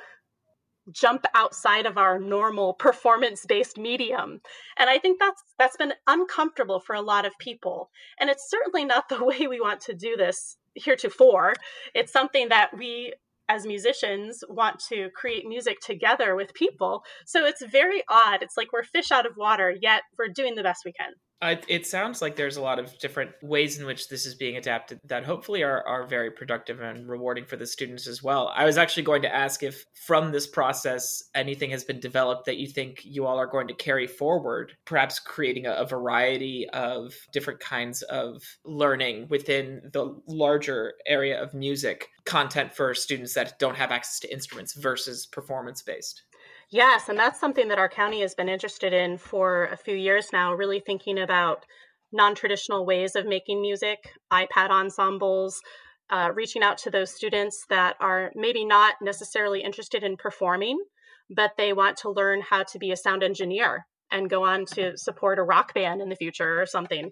jump 0.92 1.24
outside 1.34 1.86
of 1.86 1.98
our 1.98 2.18
normal 2.18 2.74
performance 2.74 3.44
based 3.46 3.78
medium. 3.78 4.40
And 4.78 4.90
i 4.90 4.98
think 4.98 5.18
that's 5.18 5.42
that's 5.58 5.76
been 5.76 5.94
uncomfortable 6.06 6.80
for 6.80 6.94
a 6.94 7.02
lot 7.02 7.24
of 7.24 7.32
people. 7.38 7.90
And 8.18 8.30
it's 8.30 8.50
certainly 8.50 8.84
not 8.84 9.08
the 9.08 9.24
way 9.24 9.46
we 9.46 9.60
want 9.60 9.80
to 9.82 9.94
do 9.94 10.16
this 10.16 10.56
heretofore. 10.74 11.54
It's 11.94 12.12
something 12.12 12.48
that 12.48 12.70
we 12.76 13.14
as 13.48 13.66
musicians 13.66 14.44
want 14.48 14.78
to 14.88 15.10
create 15.10 15.44
music 15.44 15.80
together 15.80 16.36
with 16.36 16.54
people. 16.54 17.02
So 17.26 17.44
it's 17.44 17.64
very 17.66 18.04
odd. 18.08 18.44
It's 18.44 18.56
like 18.56 18.72
we're 18.72 18.84
fish 18.84 19.10
out 19.10 19.26
of 19.26 19.36
water 19.36 19.74
yet 19.80 20.02
we're 20.18 20.28
doing 20.28 20.54
the 20.54 20.62
best 20.62 20.82
we 20.84 20.92
can 20.92 21.12
it 21.42 21.86
sounds 21.86 22.20
like 22.20 22.36
there's 22.36 22.58
a 22.58 22.62
lot 22.62 22.78
of 22.78 22.98
different 22.98 23.30
ways 23.42 23.78
in 23.78 23.86
which 23.86 24.08
this 24.08 24.26
is 24.26 24.34
being 24.34 24.56
adapted 24.56 25.00
that 25.04 25.24
hopefully 25.24 25.62
are, 25.62 25.86
are 25.86 26.06
very 26.06 26.30
productive 26.30 26.80
and 26.80 27.08
rewarding 27.08 27.46
for 27.46 27.56
the 27.56 27.66
students 27.66 28.06
as 28.06 28.22
well. 28.22 28.52
I 28.54 28.64
was 28.64 28.76
actually 28.76 29.04
going 29.04 29.22
to 29.22 29.34
ask 29.34 29.62
if 29.62 29.84
from 29.94 30.32
this 30.32 30.46
process 30.46 31.22
anything 31.34 31.70
has 31.70 31.82
been 31.82 31.98
developed 31.98 32.44
that 32.44 32.58
you 32.58 32.66
think 32.66 33.00
you 33.04 33.26
all 33.26 33.38
are 33.38 33.46
going 33.46 33.68
to 33.68 33.74
carry 33.74 34.06
forward, 34.06 34.76
perhaps 34.84 35.18
creating 35.18 35.66
a, 35.66 35.72
a 35.72 35.86
variety 35.86 36.68
of 36.74 37.14
different 37.32 37.60
kinds 37.60 38.02
of 38.02 38.42
learning 38.64 39.26
within 39.30 39.80
the 39.92 40.20
larger 40.26 40.94
area 41.06 41.42
of 41.42 41.54
music 41.54 42.08
content 42.26 42.72
for 42.74 42.92
students 42.94 43.32
that 43.34 43.58
don't 43.58 43.76
have 43.76 43.90
access 43.90 44.20
to 44.20 44.32
instruments 44.32 44.74
versus 44.74 45.26
performance 45.26 45.80
based. 45.80 46.22
Yes, 46.72 47.08
and 47.08 47.18
that's 47.18 47.40
something 47.40 47.66
that 47.66 47.78
our 47.80 47.88
county 47.88 48.20
has 48.20 48.32
been 48.32 48.48
interested 48.48 48.92
in 48.92 49.18
for 49.18 49.64
a 49.66 49.76
few 49.76 49.96
years 49.96 50.28
now, 50.32 50.54
really 50.54 50.78
thinking 50.78 51.18
about 51.30 51.64
non 52.12 52.34
traditional 52.34 52.84
ways 52.84 53.14
of 53.14 53.26
making 53.26 53.62
music, 53.62 53.98
iPad 54.32 54.70
ensembles, 54.70 55.60
uh, 56.10 56.30
reaching 56.34 56.62
out 56.62 56.78
to 56.78 56.90
those 56.90 57.14
students 57.14 57.64
that 57.70 57.94
are 58.00 58.32
maybe 58.34 58.64
not 58.64 58.94
necessarily 59.00 59.62
interested 59.62 60.02
in 60.02 60.16
performing, 60.16 60.76
but 61.30 61.52
they 61.56 61.72
want 61.72 61.96
to 61.98 62.10
learn 62.10 62.40
how 62.40 62.64
to 62.64 62.78
be 62.78 62.90
a 62.90 62.96
sound 62.96 63.22
engineer 63.22 63.86
and 64.10 64.28
go 64.28 64.44
on 64.44 64.64
to 64.64 64.92
support 64.96 65.38
a 65.38 65.42
rock 65.42 65.72
band 65.72 66.02
in 66.02 66.08
the 66.08 66.16
future 66.16 66.60
or 66.60 66.66
something. 66.66 67.10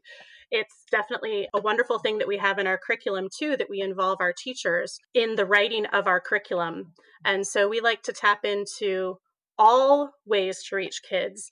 It's 0.51 0.85
definitely 0.91 1.47
a 1.55 1.61
wonderful 1.61 1.99
thing 1.99 2.19
that 2.19 2.27
we 2.27 2.39
have 2.39 2.59
in 2.59 2.67
our 2.67 2.79
curriculum, 2.79 3.29
too, 3.39 3.57
that 3.57 3.71
we 3.71 3.81
involve 3.83 4.17
our 4.21 4.33
teachers 4.37 4.99
in 5.15 5.37
the 5.37 5.47
writing 5.47 5.87
of 5.87 6.07
our 6.07 6.21
curriculum. 6.21 6.95
And 7.25 7.47
so 7.47 7.69
we 7.69 7.81
like 7.81 8.03
to 8.05 8.13
tap 8.13 8.45
into 8.45 9.19
all 9.59 10.11
ways 10.27 10.65
to 10.65 10.77
reach 10.77 11.03
kids. 11.09 11.51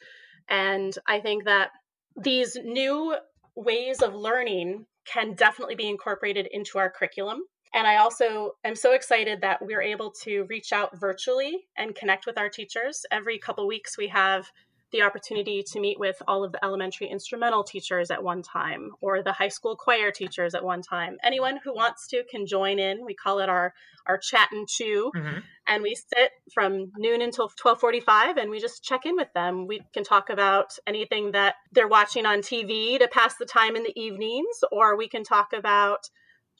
And 0.48 0.96
I 1.06 1.20
think 1.20 1.44
that 1.44 1.70
these 2.16 2.56
new 2.62 3.16
ways 3.54 4.02
of 4.02 4.14
learning 4.14 4.86
can 5.06 5.34
definitely 5.34 5.74
be 5.74 5.88
incorporated 5.88 6.48
into 6.50 6.78
our 6.78 6.90
curriculum. 6.90 7.40
And 7.74 7.86
I 7.86 7.96
also 7.96 8.52
am 8.64 8.74
so 8.74 8.92
excited 8.92 9.42
that 9.42 9.58
we're 9.60 9.82
able 9.82 10.10
to 10.22 10.44
reach 10.44 10.72
out 10.72 10.98
virtually 10.98 11.66
and 11.76 11.94
connect 11.94 12.26
with 12.26 12.38
our 12.38 12.48
teachers. 12.48 13.04
Every 13.10 13.38
couple 13.38 13.66
weeks, 13.66 13.98
we 13.98 14.08
have 14.08 14.50
the 14.96 15.02
opportunity 15.02 15.62
to 15.62 15.80
meet 15.80 16.00
with 16.00 16.20
all 16.26 16.42
of 16.42 16.52
the 16.52 16.64
elementary 16.64 17.08
instrumental 17.08 17.62
teachers 17.62 18.10
at 18.10 18.22
one 18.22 18.42
time 18.42 18.92
or 19.00 19.22
the 19.22 19.32
high 19.32 19.48
school 19.48 19.76
choir 19.76 20.10
teachers 20.10 20.54
at 20.54 20.64
one 20.64 20.80
time. 20.80 21.18
Anyone 21.22 21.60
who 21.62 21.74
wants 21.74 22.06
to 22.08 22.24
can 22.30 22.46
join 22.46 22.78
in. 22.78 23.04
We 23.04 23.14
call 23.14 23.40
it 23.40 23.48
our 23.48 23.74
our 24.06 24.16
chat 24.16 24.48
and 24.52 24.68
chew. 24.68 25.10
Mm-hmm. 25.14 25.38
And 25.66 25.82
we 25.82 25.94
sit 25.96 26.30
from 26.54 26.92
noon 26.96 27.20
until 27.20 27.50
12:45 27.50 28.38
and 28.38 28.50
we 28.50 28.60
just 28.60 28.82
check 28.82 29.04
in 29.04 29.16
with 29.16 29.32
them. 29.34 29.66
We 29.66 29.82
can 29.92 30.04
talk 30.04 30.30
about 30.30 30.78
anything 30.86 31.32
that 31.32 31.56
they're 31.72 31.88
watching 31.88 32.24
on 32.24 32.38
TV 32.38 32.98
to 32.98 33.08
pass 33.08 33.36
the 33.36 33.46
time 33.46 33.76
in 33.76 33.82
the 33.82 34.00
evenings 34.00 34.62
or 34.72 34.96
we 34.96 35.08
can 35.08 35.24
talk 35.24 35.52
about 35.52 36.08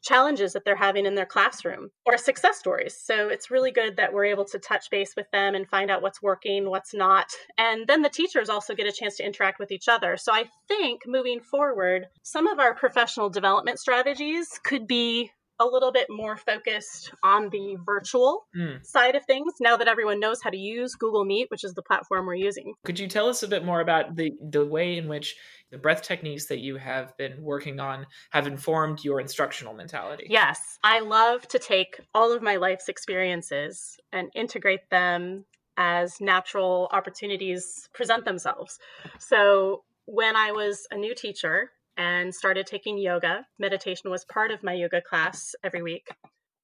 challenges 0.06 0.52
that 0.52 0.64
they're 0.64 0.76
having 0.76 1.06
in 1.06 1.14
their 1.14 1.26
classroom 1.26 1.90
or 2.04 2.16
success 2.16 2.58
stories. 2.58 2.96
So 3.02 3.28
it's 3.28 3.50
really 3.50 3.72
good 3.72 3.96
that 3.96 4.12
we're 4.12 4.26
able 4.26 4.44
to 4.46 4.58
touch 4.58 4.88
base 4.90 5.14
with 5.16 5.26
them 5.32 5.54
and 5.54 5.68
find 5.68 5.90
out 5.90 6.02
what's 6.02 6.22
working, 6.22 6.70
what's 6.70 6.94
not. 6.94 7.26
And 7.58 7.86
then 7.86 8.02
the 8.02 8.08
teachers 8.08 8.48
also 8.48 8.74
get 8.74 8.86
a 8.86 8.92
chance 8.92 9.16
to 9.16 9.26
interact 9.26 9.58
with 9.58 9.72
each 9.72 9.88
other. 9.88 10.16
So 10.16 10.32
I 10.32 10.44
think 10.68 11.02
moving 11.06 11.40
forward, 11.40 12.06
some 12.22 12.46
of 12.46 12.58
our 12.58 12.74
professional 12.74 13.30
development 13.30 13.78
strategies 13.78 14.60
could 14.64 14.86
be 14.86 15.30
a 15.58 15.64
little 15.64 15.92
bit 15.92 16.06
more 16.10 16.36
focused 16.36 17.12
on 17.22 17.48
the 17.50 17.76
virtual 17.84 18.46
mm. 18.56 18.84
side 18.84 19.14
of 19.14 19.24
things 19.24 19.54
now 19.60 19.76
that 19.76 19.88
everyone 19.88 20.20
knows 20.20 20.42
how 20.42 20.50
to 20.50 20.56
use 20.56 20.94
Google 20.94 21.24
Meet, 21.24 21.50
which 21.50 21.64
is 21.64 21.74
the 21.74 21.82
platform 21.82 22.26
we're 22.26 22.34
using. 22.34 22.74
Could 22.84 22.98
you 22.98 23.08
tell 23.08 23.28
us 23.28 23.42
a 23.42 23.48
bit 23.48 23.64
more 23.64 23.80
about 23.80 24.16
the 24.16 24.32
the 24.40 24.64
way 24.64 24.96
in 24.96 25.08
which 25.08 25.36
the 25.70 25.78
breath 25.78 26.02
techniques 26.02 26.46
that 26.46 26.58
you 26.58 26.76
have 26.76 27.16
been 27.16 27.42
working 27.42 27.80
on 27.80 28.06
have 28.30 28.46
informed 28.46 29.04
your 29.04 29.20
instructional 29.20 29.74
mentality? 29.74 30.26
Yes, 30.28 30.78
I 30.82 31.00
love 31.00 31.46
to 31.48 31.58
take 31.58 32.00
all 32.14 32.32
of 32.32 32.42
my 32.42 32.56
life's 32.56 32.88
experiences 32.88 33.96
and 34.12 34.30
integrate 34.34 34.88
them 34.90 35.44
as 35.76 36.20
natural 36.20 36.88
opportunities 36.92 37.88
present 37.92 38.24
themselves. 38.24 38.78
So, 39.18 39.84
when 40.06 40.36
I 40.36 40.52
was 40.52 40.86
a 40.90 40.96
new 40.96 41.14
teacher, 41.14 41.72
and 41.96 42.34
started 42.34 42.66
taking 42.66 42.98
yoga. 42.98 43.46
Meditation 43.58 44.10
was 44.10 44.24
part 44.24 44.50
of 44.50 44.62
my 44.62 44.72
yoga 44.72 45.00
class 45.00 45.54
every 45.64 45.82
week. 45.82 46.08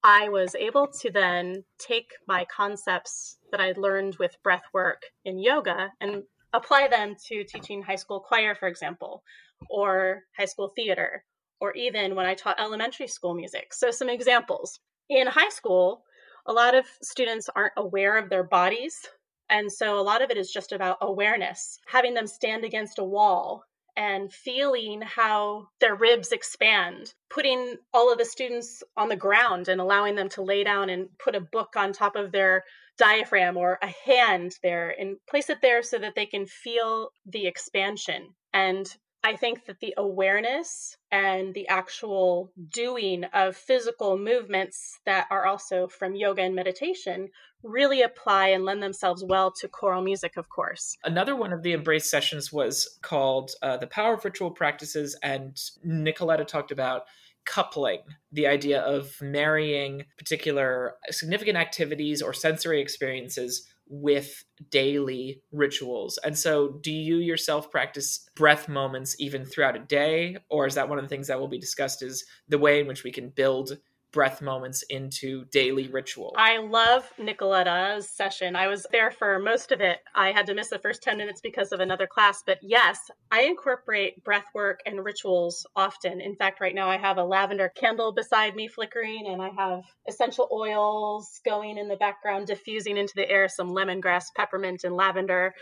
I 0.04 0.28
was 0.28 0.54
able 0.56 0.88
to 1.00 1.10
then 1.10 1.64
take 1.78 2.12
my 2.26 2.44
concepts 2.44 3.38
that 3.50 3.60
I'd 3.60 3.78
learned 3.78 4.16
with 4.18 4.42
breath 4.42 4.64
work 4.72 5.02
in 5.24 5.38
yoga 5.38 5.92
and 6.00 6.24
apply 6.52 6.88
them 6.88 7.14
to 7.28 7.44
teaching 7.44 7.82
high 7.82 7.96
school 7.96 8.20
choir, 8.20 8.54
for 8.54 8.66
example, 8.66 9.22
or 9.70 10.24
high 10.36 10.46
school 10.46 10.72
theater, 10.74 11.24
or 11.60 11.72
even 11.74 12.16
when 12.16 12.26
I 12.26 12.34
taught 12.34 12.60
elementary 12.60 13.06
school 13.06 13.34
music. 13.34 13.72
So, 13.72 13.90
some 13.90 14.08
examples. 14.08 14.80
In 15.08 15.28
high 15.28 15.50
school, 15.50 16.02
a 16.46 16.52
lot 16.52 16.74
of 16.74 16.86
students 17.00 17.48
aren't 17.54 17.74
aware 17.76 18.18
of 18.18 18.28
their 18.28 18.44
bodies. 18.44 19.06
And 19.48 19.70
so, 19.70 19.98
a 19.98 20.02
lot 20.02 20.22
of 20.22 20.30
it 20.30 20.36
is 20.36 20.50
just 20.50 20.72
about 20.72 20.98
awareness, 21.00 21.78
having 21.86 22.14
them 22.14 22.26
stand 22.26 22.64
against 22.64 22.98
a 22.98 23.04
wall 23.04 23.64
and 23.96 24.32
feeling 24.32 25.02
how 25.02 25.68
their 25.80 25.94
ribs 25.94 26.32
expand, 26.32 27.12
putting 27.30 27.76
all 27.92 28.12
of 28.12 28.18
the 28.18 28.24
students 28.24 28.82
on 28.96 29.08
the 29.08 29.16
ground 29.16 29.68
and 29.68 29.80
allowing 29.80 30.14
them 30.14 30.28
to 30.30 30.42
lay 30.42 30.64
down 30.64 30.90
and 30.90 31.08
put 31.18 31.34
a 31.34 31.40
book 31.40 31.74
on 31.76 31.92
top 31.92 32.16
of 32.16 32.32
their 32.32 32.64
diaphragm 32.98 33.56
or 33.56 33.78
a 33.82 33.92
hand 34.04 34.52
there 34.62 34.94
and 34.98 35.16
place 35.28 35.50
it 35.50 35.58
there 35.62 35.82
so 35.82 35.98
that 35.98 36.14
they 36.14 36.26
can 36.26 36.46
feel 36.46 37.10
the 37.26 37.46
expansion. 37.46 38.28
And 38.52 38.86
I 39.24 39.36
think 39.36 39.66
that 39.66 39.80
the 39.80 39.94
awareness 39.96 40.96
and 41.10 41.54
the 41.54 41.68
actual 41.68 42.52
doing 42.68 43.24
of 43.24 43.56
physical 43.56 44.18
movements 44.18 44.98
that 45.06 45.26
are 45.30 45.46
also 45.46 45.86
from 45.86 46.16
yoga 46.16 46.42
and 46.42 46.54
meditation 46.54 47.28
really 47.62 48.02
apply 48.02 48.48
and 48.48 48.64
lend 48.64 48.82
themselves 48.82 49.24
well 49.24 49.52
to 49.52 49.68
choral 49.68 50.02
music, 50.02 50.36
of 50.36 50.48
course. 50.48 50.96
Another 51.04 51.36
one 51.36 51.52
of 51.52 51.62
the 51.62 51.72
Embrace 51.72 52.10
sessions 52.10 52.52
was 52.52 52.98
called 53.02 53.52
uh, 53.62 53.76
The 53.76 53.86
Power 53.86 54.14
of 54.14 54.24
Ritual 54.24 54.50
Practices, 54.50 55.16
and 55.22 55.56
Nicoletta 55.86 56.46
talked 56.46 56.72
about 56.72 57.02
coupling 57.44 58.00
the 58.30 58.46
idea 58.46 58.80
of 58.80 59.20
marrying 59.20 60.04
particular 60.16 60.94
significant 61.10 61.56
activities 61.56 62.22
or 62.22 62.32
sensory 62.32 62.80
experiences 62.80 63.66
with 63.88 64.44
daily 64.70 65.42
rituals. 65.52 66.18
And 66.24 66.36
so, 66.38 66.78
do 66.82 66.92
you 66.92 67.16
yourself 67.16 67.70
practice 67.70 68.28
breath 68.34 68.68
moments 68.68 69.16
even 69.18 69.44
throughout 69.44 69.76
a 69.76 69.80
day? 69.80 70.38
Or 70.48 70.66
is 70.66 70.74
that 70.74 70.88
one 70.88 70.98
of 70.98 71.04
the 71.04 71.08
things 71.08 71.28
that 71.28 71.38
will 71.38 71.48
be 71.48 71.58
discussed 71.58 72.02
is 72.02 72.24
the 72.48 72.58
way 72.58 72.80
in 72.80 72.86
which 72.86 73.04
we 73.04 73.12
can 73.12 73.30
build 73.30 73.78
breath 74.12 74.42
moments 74.42 74.82
into 74.90 75.44
daily 75.46 75.88
ritual. 75.88 76.34
I 76.36 76.58
love 76.58 77.10
Nicoletta's 77.18 78.08
session. 78.08 78.54
I 78.54 78.68
was 78.68 78.86
there 78.92 79.10
for 79.10 79.38
most 79.38 79.72
of 79.72 79.80
it. 79.80 79.98
I 80.14 80.32
had 80.32 80.46
to 80.46 80.54
miss 80.54 80.68
the 80.68 80.78
first 80.78 81.02
10 81.02 81.16
minutes 81.16 81.40
because 81.40 81.72
of 81.72 81.80
another 81.80 82.06
class, 82.06 82.42
but 82.44 82.58
yes, 82.62 83.10
I 83.30 83.42
incorporate 83.42 84.22
breath 84.22 84.46
work 84.54 84.80
and 84.86 85.04
rituals 85.04 85.66
often. 85.74 86.20
In 86.20 86.36
fact, 86.36 86.60
right 86.60 86.74
now 86.74 86.88
I 86.88 86.98
have 86.98 87.16
a 87.16 87.24
lavender 87.24 87.70
candle 87.70 88.12
beside 88.12 88.54
me 88.54 88.68
flickering 88.68 89.26
and 89.26 89.40
I 89.40 89.50
have 89.56 89.82
essential 90.08 90.48
oils 90.52 91.40
going 91.44 91.78
in 91.78 91.88
the 91.88 91.96
background 91.96 92.46
diffusing 92.46 92.96
into 92.96 93.14
the 93.16 93.28
air 93.28 93.48
some 93.48 93.70
lemongrass, 93.70 94.26
peppermint 94.36 94.84
and 94.84 94.94
lavender. 94.94 95.54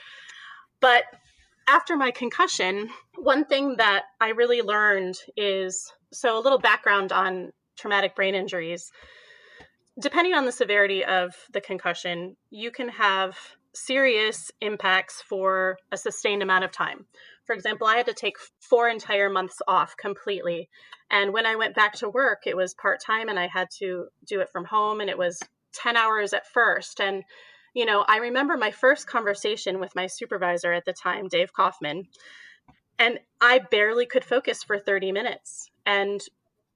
But 0.81 1.05
after 1.69 1.97
my 1.97 2.11
concussion, 2.11 2.89
one 3.17 3.45
thing 3.45 3.77
that 3.77 4.05
I 4.21 4.31
really 4.31 4.61
learned 4.61 5.17
is 5.37 5.93
so 6.13 6.37
a 6.37 6.43
little 6.43 6.59
background 6.59 7.13
on 7.13 7.53
traumatic 7.81 8.15
brain 8.15 8.35
injuries, 8.35 8.93
depending 9.99 10.35
on 10.35 10.45
the 10.45 10.53
severity 10.53 11.05
of 11.05 11.35
the 11.53 11.61
concussion, 11.61 12.37
you 12.51 12.71
can 12.71 12.89
have 12.89 13.37
serious 13.73 14.51
impacts 14.61 15.23
for 15.23 15.77
a 15.93 15.97
sustained 15.97 16.43
amount 16.43 16.65
of 16.65 16.73
time. 16.73 17.07
For 17.45 17.55
example, 17.55 17.87
I 17.87 17.97
had 17.97 18.07
to 18.07 18.15
take 18.15 18.37
four 18.61 18.89
entire 18.89 19.31
months 19.31 19.59
off 19.67 19.97
completely. 19.97 20.69
And 21.11 21.33
when 21.33 21.47
I 21.47 21.57
went 21.57 21.75
back 21.75 21.95
to 21.97 22.09
work, 22.09 22.43
it 22.47 22.57
was 22.57 22.75
part 22.75 23.01
time 23.05 23.29
and 23.29 23.39
I 23.39 23.47
had 23.47 23.69
to 23.79 24.07
do 24.27 24.41
it 24.41 24.51
from 24.51 24.65
home 24.65 25.01
and 25.01 25.11
it 25.11 25.19
was 25.19 25.41
10 25.75 25.97
hours 25.97 26.33
at 26.33 26.49
first. 26.49 27.01
And, 27.01 27.23
you 27.75 27.85
know, 27.85 28.05
I 28.07 28.19
remember 28.19 28.57
my 28.57 28.71
first 28.71 29.07
conversation 29.07 29.81
with 29.81 29.95
my 29.95 30.07
supervisor 30.07 30.73
at 30.73 30.85
the 30.85 30.93
time, 30.93 31.29
Dave 31.29 31.53
Kaufman, 31.53 32.07
and 32.99 33.19
I 33.41 33.61
barely 33.71 34.07
could 34.07 34.25
focus 34.25 34.63
for 34.63 34.79
30 34.79 35.13
minutes. 35.13 35.71
And 35.87 36.21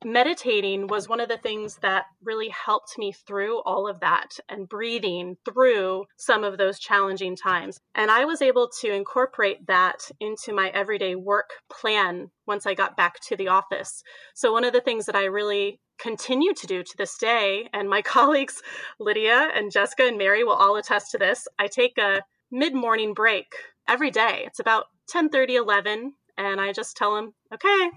meditating 0.04 0.86
was 0.86 1.08
one 1.08 1.20
of 1.20 1.28
the 1.28 1.38
things 1.38 1.76
that 1.82 2.04
really 2.22 2.48
helped 2.48 2.98
me 2.98 3.12
through 3.12 3.60
all 3.62 3.88
of 3.88 4.00
that 4.00 4.38
and 4.48 4.68
breathing 4.68 5.36
through 5.44 6.04
some 6.16 6.44
of 6.44 6.58
those 6.58 6.78
challenging 6.78 7.36
times. 7.36 7.80
And 7.94 8.10
I 8.10 8.24
was 8.24 8.42
able 8.42 8.68
to 8.80 8.92
incorporate 8.92 9.66
that 9.66 10.10
into 10.20 10.52
my 10.52 10.68
everyday 10.68 11.14
work 11.14 11.50
plan 11.70 12.30
once 12.46 12.66
I 12.66 12.74
got 12.74 12.96
back 12.96 13.20
to 13.28 13.36
the 13.36 13.48
office. 13.48 14.02
So, 14.34 14.52
one 14.52 14.64
of 14.64 14.72
the 14.72 14.80
things 14.80 15.06
that 15.06 15.16
I 15.16 15.24
really 15.24 15.80
continue 15.98 16.52
to 16.54 16.66
do 16.66 16.82
to 16.82 16.96
this 16.96 17.16
day, 17.18 17.68
and 17.72 17.88
my 17.88 18.02
colleagues 18.14 18.62
Lydia 18.98 19.48
and 19.54 19.72
Jessica 19.72 20.04
and 20.04 20.18
Mary 20.18 20.44
will 20.44 20.52
all 20.52 20.76
attest 20.76 21.10
to 21.12 21.18
this, 21.18 21.46
I 21.58 21.66
take 21.66 21.98
a 21.98 22.22
mid 22.50 22.74
morning 22.74 23.14
break 23.14 23.46
every 23.88 24.10
day. 24.10 24.44
It's 24.46 24.60
about 24.60 24.86
10 25.08 25.28
30, 25.28 25.56
11. 25.56 26.14
And 26.36 26.60
I 26.60 26.72
just 26.72 26.96
tell 26.96 27.14
them, 27.14 27.32
okay, 27.52 27.90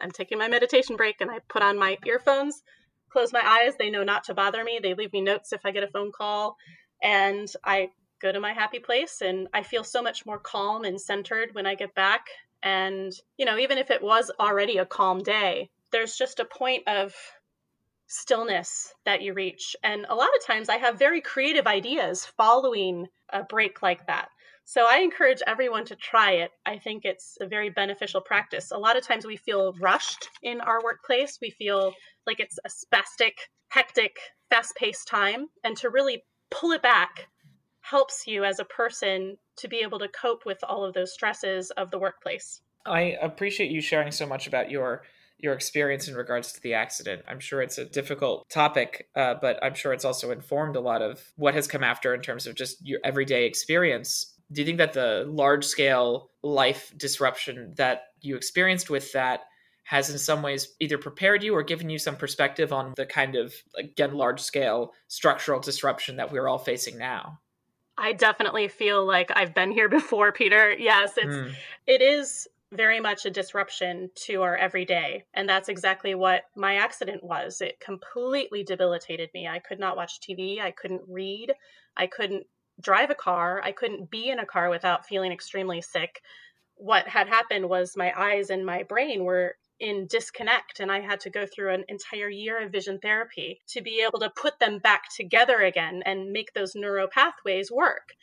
I'm 0.00 0.10
taking 0.10 0.38
my 0.38 0.48
meditation 0.48 0.96
break 0.96 1.20
and 1.20 1.30
I 1.30 1.38
put 1.48 1.62
on 1.62 1.78
my 1.78 1.98
earphones, 2.06 2.62
close 3.10 3.32
my 3.32 3.42
eyes. 3.44 3.74
They 3.78 3.90
know 3.90 4.04
not 4.04 4.24
to 4.24 4.34
bother 4.34 4.64
me. 4.64 4.80
They 4.82 4.94
leave 4.94 5.12
me 5.12 5.20
notes 5.20 5.52
if 5.52 5.60
I 5.64 5.70
get 5.70 5.84
a 5.84 5.88
phone 5.88 6.12
call. 6.12 6.56
And 7.02 7.48
I 7.64 7.90
go 8.20 8.32
to 8.32 8.40
my 8.40 8.52
happy 8.52 8.78
place 8.78 9.20
and 9.20 9.48
I 9.52 9.62
feel 9.62 9.84
so 9.84 10.02
much 10.02 10.24
more 10.24 10.38
calm 10.38 10.84
and 10.84 11.00
centered 11.00 11.50
when 11.52 11.66
I 11.66 11.74
get 11.74 11.94
back. 11.94 12.26
And, 12.62 13.12
you 13.36 13.44
know, 13.44 13.58
even 13.58 13.78
if 13.78 13.90
it 13.90 14.02
was 14.02 14.30
already 14.38 14.78
a 14.78 14.86
calm 14.86 15.22
day, 15.22 15.70
there's 15.90 16.16
just 16.16 16.40
a 16.40 16.44
point 16.44 16.86
of 16.86 17.12
stillness 18.06 18.92
that 19.04 19.22
you 19.22 19.34
reach. 19.34 19.74
And 19.82 20.06
a 20.08 20.14
lot 20.14 20.28
of 20.36 20.46
times 20.46 20.68
I 20.68 20.76
have 20.76 20.98
very 20.98 21.20
creative 21.20 21.66
ideas 21.66 22.26
following 22.36 23.08
a 23.30 23.42
break 23.42 23.82
like 23.82 24.06
that. 24.06 24.28
So 24.64 24.86
I 24.88 24.98
encourage 24.98 25.42
everyone 25.46 25.84
to 25.86 25.96
try 25.96 26.32
it. 26.32 26.50
I 26.64 26.78
think 26.78 27.04
it's 27.04 27.36
a 27.40 27.46
very 27.46 27.70
beneficial 27.70 28.20
practice. 28.20 28.70
A 28.70 28.78
lot 28.78 28.96
of 28.96 29.06
times 29.06 29.26
we 29.26 29.36
feel 29.36 29.74
rushed 29.80 30.28
in 30.42 30.60
our 30.60 30.82
workplace. 30.82 31.38
We 31.42 31.50
feel 31.50 31.92
like 32.26 32.40
it's 32.40 32.58
a 32.64 32.68
spastic, 32.68 33.32
hectic, 33.68 34.16
fast 34.50 34.74
paced 34.76 35.08
time. 35.08 35.48
And 35.64 35.76
to 35.78 35.90
really 35.90 36.22
pull 36.50 36.72
it 36.72 36.82
back 36.82 37.26
helps 37.80 38.26
you 38.26 38.44
as 38.44 38.60
a 38.60 38.64
person 38.64 39.36
to 39.56 39.68
be 39.68 39.78
able 39.78 39.98
to 39.98 40.08
cope 40.08 40.46
with 40.46 40.58
all 40.62 40.84
of 40.84 40.94
those 40.94 41.12
stresses 41.12 41.70
of 41.72 41.90
the 41.90 41.98
workplace. 41.98 42.60
I 42.86 43.16
appreciate 43.20 43.70
you 43.70 43.80
sharing 43.80 44.12
so 44.12 44.26
much 44.26 44.46
about 44.46 44.70
your 44.70 45.02
your 45.38 45.54
experience 45.54 46.06
in 46.06 46.14
regards 46.14 46.52
to 46.52 46.60
the 46.60 46.74
accident. 46.74 47.22
I'm 47.26 47.40
sure 47.40 47.60
it's 47.60 47.76
a 47.76 47.84
difficult 47.84 48.48
topic, 48.48 49.08
uh, 49.16 49.34
but 49.40 49.58
I'm 49.60 49.74
sure 49.74 49.92
it's 49.92 50.04
also 50.04 50.30
informed 50.30 50.76
a 50.76 50.80
lot 50.80 51.02
of 51.02 51.20
what 51.34 51.54
has 51.54 51.66
come 51.66 51.82
after 51.82 52.14
in 52.14 52.20
terms 52.20 52.46
of 52.46 52.54
just 52.54 52.76
your 52.86 53.00
everyday 53.02 53.44
experience 53.44 54.31
do 54.52 54.60
you 54.60 54.66
think 54.66 54.78
that 54.78 54.92
the 54.92 55.24
large 55.28 55.64
scale 55.64 56.30
life 56.42 56.92
disruption 56.96 57.72
that 57.76 58.08
you 58.20 58.36
experienced 58.36 58.90
with 58.90 59.12
that 59.12 59.42
has 59.84 60.10
in 60.10 60.18
some 60.18 60.42
ways 60.42 60.74
either 60.80 60.98
prepared 60.98 61.42
you 61.42 61.54
or 61.54 61.62
given 61.62 61.90
you 61.90 61.98
some 61.98 62.16
perspective 62.16 62.72
on 62.72 62.92
the 62.96 63.06
kind 63.06 63.34
of 63.34 63.54
again 63.76 64.14
large 64.14 64.40
scale 64.40 64.92
structural 65.08 65.60
disruption 65.60 66.16
that 66.16 66.32
we're 66.32 66.48
all 66.48 66.58
facing 66.58 66.98
now? 66.98 67.38
I 67.98 68.12
definitely 68.12 68.68
feel 68.68 69.04
like 69.04 69.30
i've 69.34 69.54
been 69.54 69.70
here 69.70 69.88
before 70.00 70.32
peter. 70.32 70.72
Yes 70.72 71.12
it's 71.16 71.34
mm. 71.34 71.52
it 71.86 72.02
is 72.02 72.48
very 72.72 73.00
much 73.00 73.26
a 73.26 73.30
disruption 73.30 74.08
to 74.14 74.40
our 74.40 74.56
everyday 74.56 75.24
and 75.34 75.46
that's 75.46 75.68
exactly 75.68 76.14
what 76.14 76.44
my 76.56 76.76
accident 76.76 77.22
was. 77.22 77.60
It 77.60 77.80
completely 77.80 78.62
debilitated 78.64 79.30
me. 79.34 79.46
I 79.46 79.58
could 79.58 79.78
not 79.78 79.96
watch 79.96 80.20
tv 80.20 80.60
i 80.60 80.70
couldn't 80.70 81.02
read. 81.08 81.52
I 81.96 82.06
couldn't 82.06 82.46
drive 82.82 83.10
a 83.10 83.14
car. 83.14 83.60
I 83.62 83.72
couldn't 83.72 84.10
be 84.10 84.28
in 84.28 84.38
a 84.38 84.46
car 84.46 84.70
without 84.70 85.06
feeling 85.06 85.32
extremely 85.32 85.80
sick. 85.80 86.20
What 86.76 87.08
had 87.08 87.28
happened 87.28 87.68
was 87.68 87.96
my 87.96 88.12
eyes 88.16 88.50
and 88.50 88.66
my 88.66 88.82
brain 88.82 89.24
were 89.24 89.56
in 89.80 90.06
disconnect 90.06 90.80
and 90.80 90.92
I 90.92 91.00
had 91.00 91.20
to 91.20 91.30
go 91.30 91.44
through 91.44 91.74
an 91.74 91.84
entire 91.88 92.28
year 92.28 92.64
of 92.64 92.70
vision 92.70 92.98
therapy 93.00 93.60
to 93.68 93.82
be 93.82 94.04
able 94.06 94.20
to 94.20 94.30
put 94.30 94.58
them 94.60 94.78
back 94.78 95.02
together 95.14 95.60
again 95.60 96.02
and 96.06 96.30
make 96.30 96.52
those 96.52 96.74
neural 96.74 97.08
pathways 97.08 97.70
work. 97.70 98.14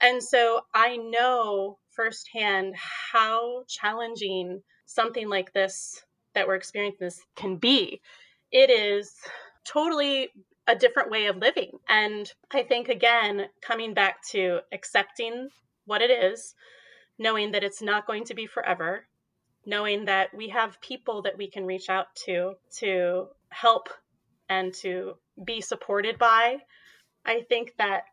And 0.00 0.22
so 0.22 0.62
I 0.72 0.96
know 0.96 1.78
firsthand 1.90 2.74
how 2.76 3.64
challenging 3.68 4.62
something 4.86 5.28
like 5.28 5.52
this 5.52 6.02
that 6.34 6.46
we're 6.46 6.54
experiencing 6.54 7.06
this 7.06 7.20
can 7.36 7.56
be. 7.56 8.00
It 8.52 8.70
is 8.70 9.12
totally 9.64 10.30
a 10.70 10.76
different 10.76 11.10
way 11.10 11.26
of 11.26 11.36
living. 11.36 11.72
And 11.88 12.32
I 12.52 12.62
think, 12.62 12.88
again, 12.88 13.46
coming 13.60 13.92
back 13.92 14.22
to 14.28 14.60
accepting 14.72 15.48
what 15.84 16.00
it 16.00 16.10
is, 16.10 16.54
knowing 17.18 17.50
that 17.52 17.64
it's 17.64 17.82
not 17.82 18.06
going 18.06 18.24
to 18.24 18.34
be 18.34 18.46
forever, 18.46 19.06
knowing 19.66 20.04
that 20.04 20.32
we 20.32 20.48
have 20.50 20.80
people 20.80 21.22
that 21.22 21.36
we 21.36 21.50
can 21.50 21.66
reach 21.66 21.90
out 21.90 22.06
to 22.26 22.54
to 22.78 23.26
help 23.48 23.88
and 24.48 24.72
to 24.74 25.14
be 25.44 25.60
supported 25.60 26.18
by. 26.18 26.58
I 27.26 27.42
think 27.48 27.74
that 27.78 28.04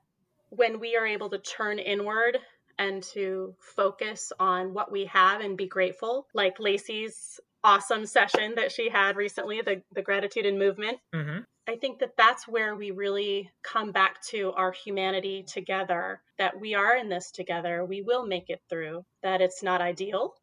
when 0.50 0.80
we 0.80 0.98
are 0.98 1.06
able 1.06 1.30
to 1.30 1.38
turn 1.38 1.78
inward 1.78 2.40
and 2.80 3.04
to 3.04 3.54
focus 3.60 4.34
on 4.40 4.74
what 4.74 4.92
we 4.92 5.06
have 5.06 5.42
and 5.42 5.58
be 5.58 5.68
grateful, 5.68 6.28
like 6.34 6.60
Lacey's 6.60 7.40
awesome 7.64 8.06
session 8.06 8.56
that 8.56 8.72
she 8.72 8.90
had 8.90 9.16
recently, 9.16 9.62
the, 9.62 9.82
the 9.94 10.02
gratitude 10.02 10.46
and 10.46 10.58
movement. 10.58 10.98
Mm-hmm. 11.14 11.40
Think 11.80 12.00
that 12.00 12.18
that's 12.18 12.48
where 12.48 12.76
we 12.76 12.92
really 12.92 13.52
come 13.64 13.92
back 13.92 14.22
to 14.28 14.52
our 14.54 14.72
humanity 14.72 15.44
together, 15.44 16.22
that 16.38 16.60
we 16.60 16.74
are 16.74 16.96
in 16.96 17.10
this 17.10 17.32
together. 17.32 17.86
We 17.86 18.02
will 18.02 18.26
make 18.26 18.50
it 18.50 18.62
through, 18.70 19.06
that 19.22 19.42
it's 19.42 19.62
not 19.62 19.82
ideal, 19.82 20.34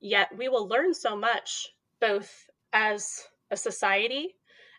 yet 0.00 0.36
we 0.36 0.48
will 0.48 0.68
learn 0.68 0.94
so 0.94 1.16
much, 1.16 1.72
both 2.00 2.46
as 2.72 3.22
a 3.50 3.56
society 3.56 4.34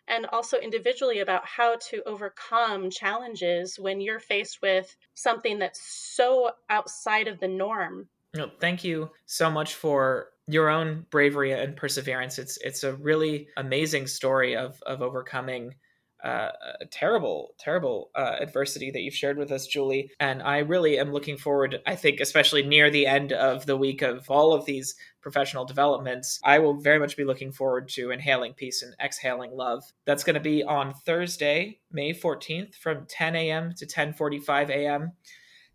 and 0.08 0.26
also 0.26 0.58
individually 0.58 1.20
about 1.20 1.44
how 1.44 1.76
to 1.90 2.02
overcome 2.06 2.90
challenges 2.90 3.78
when 3.78 4.00
you're 4.00 4.20
faced 4.20 4.62
with 4.62 4.94
something 5.14 5.58
that's 5.58 5.80
so 5.82 6.50
outside 6.70 7.26
of 7.26 7.40
the 7.40 7.48
norm. 7.48 8.08
No, 8.34 8.50
thank 8.60 8.84
you 8.84 9.10
so 9.24 9.50
much 9.50 9.74
for 9.74 10.28
your 10.46 10.68
own 10.68 11.06
bravery 11.10 11.52
and 11.52 11.74
perseverance. 11.76 12.38
It's 12.38 12.56
it's 12.58 12.84
a 12.84 12.94
really 12.94 13.48
amazing 13.56 14.06
story 14.06 14.54
of 14.56 14.80
of 14.82 15.02
overcoming 15.02 15.74
uh, 16.22 16.50
a 16.80 16.86
terrible, 16.86 17.54
terrible 17.58 18.10
uh, 18.14 18.36
adversity 18.40 18.90
that 18.90 19.00
you've 19.00 19.14
shared 19.14 19.38
with 19.38 19.52
us, 19.52 19.66
Julie. 19.66 20.10
And 20.18 20.42
I 20.42 20.58
really 20.58 20.98
am 20.98 21.12
looking 21.12 21.36
forward, 21.36 21.80
I 21.86 21.94
think, 21.94 22.20
especially 22.20 22.62
near 22.62 22.90
the 22.90 23.06
end 23.06 23.32
of 23.32 23.66
the 23.66 23.76
week 23.76 24.02
of 24.02 24.30
all 24.30 24.52
of 24.52 24.64
these 24.64 24.94
professional 25.20 25.64
developments, 25.64 26.38
I 26.44 26.60
will 26.60 26.80
very 26.80 27.00
much 27.00 27.16
be 27.16 27.24
looking 27.24 27.50
forward 27.50 27.88
to 27.90 28.12
Inhaling 28.12 28.54
Peace 28.54 28.82
and 28.82 28.94
Exhaling 29.02 29.50
Love. 29.56 29.82
That's 30.04 30.22
going 30.22 30.34
to 30.34 30.40
be 30.40 30.62
on 30.62 30.94
Thursday, 30.94 31.80
May 31.90 32.12
14th 32.12 32.76
from 32.76 33.06
10 33.08 33.34
a.m. 33.34 33.74
to 33.76 33.86
10.45 33.86 34.70
a.m. 34.70 35.12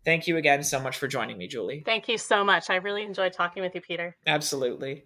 Thank 0.04 0.26
you 0.26 0.38
again 0.38 0.64
so 0.64 0.80
much 0.80 0.96
for 0.96 1.06
joining 1.06 1.38
me, 1.38 1.48
Julie. 1.48 1.82
Thank 1.84 2.08
you 2.08 2.18
so 2.18 2.42
much. 2.42 2.70
I 2.70 2.76
really 2.76 3.02
enjoyed 3.02 3.34
talking 3.34 3.62
with 3.62 3.74
you, 3.74 3.82
Peter. 3.82 4.16
Absolutely. 4.26 5.04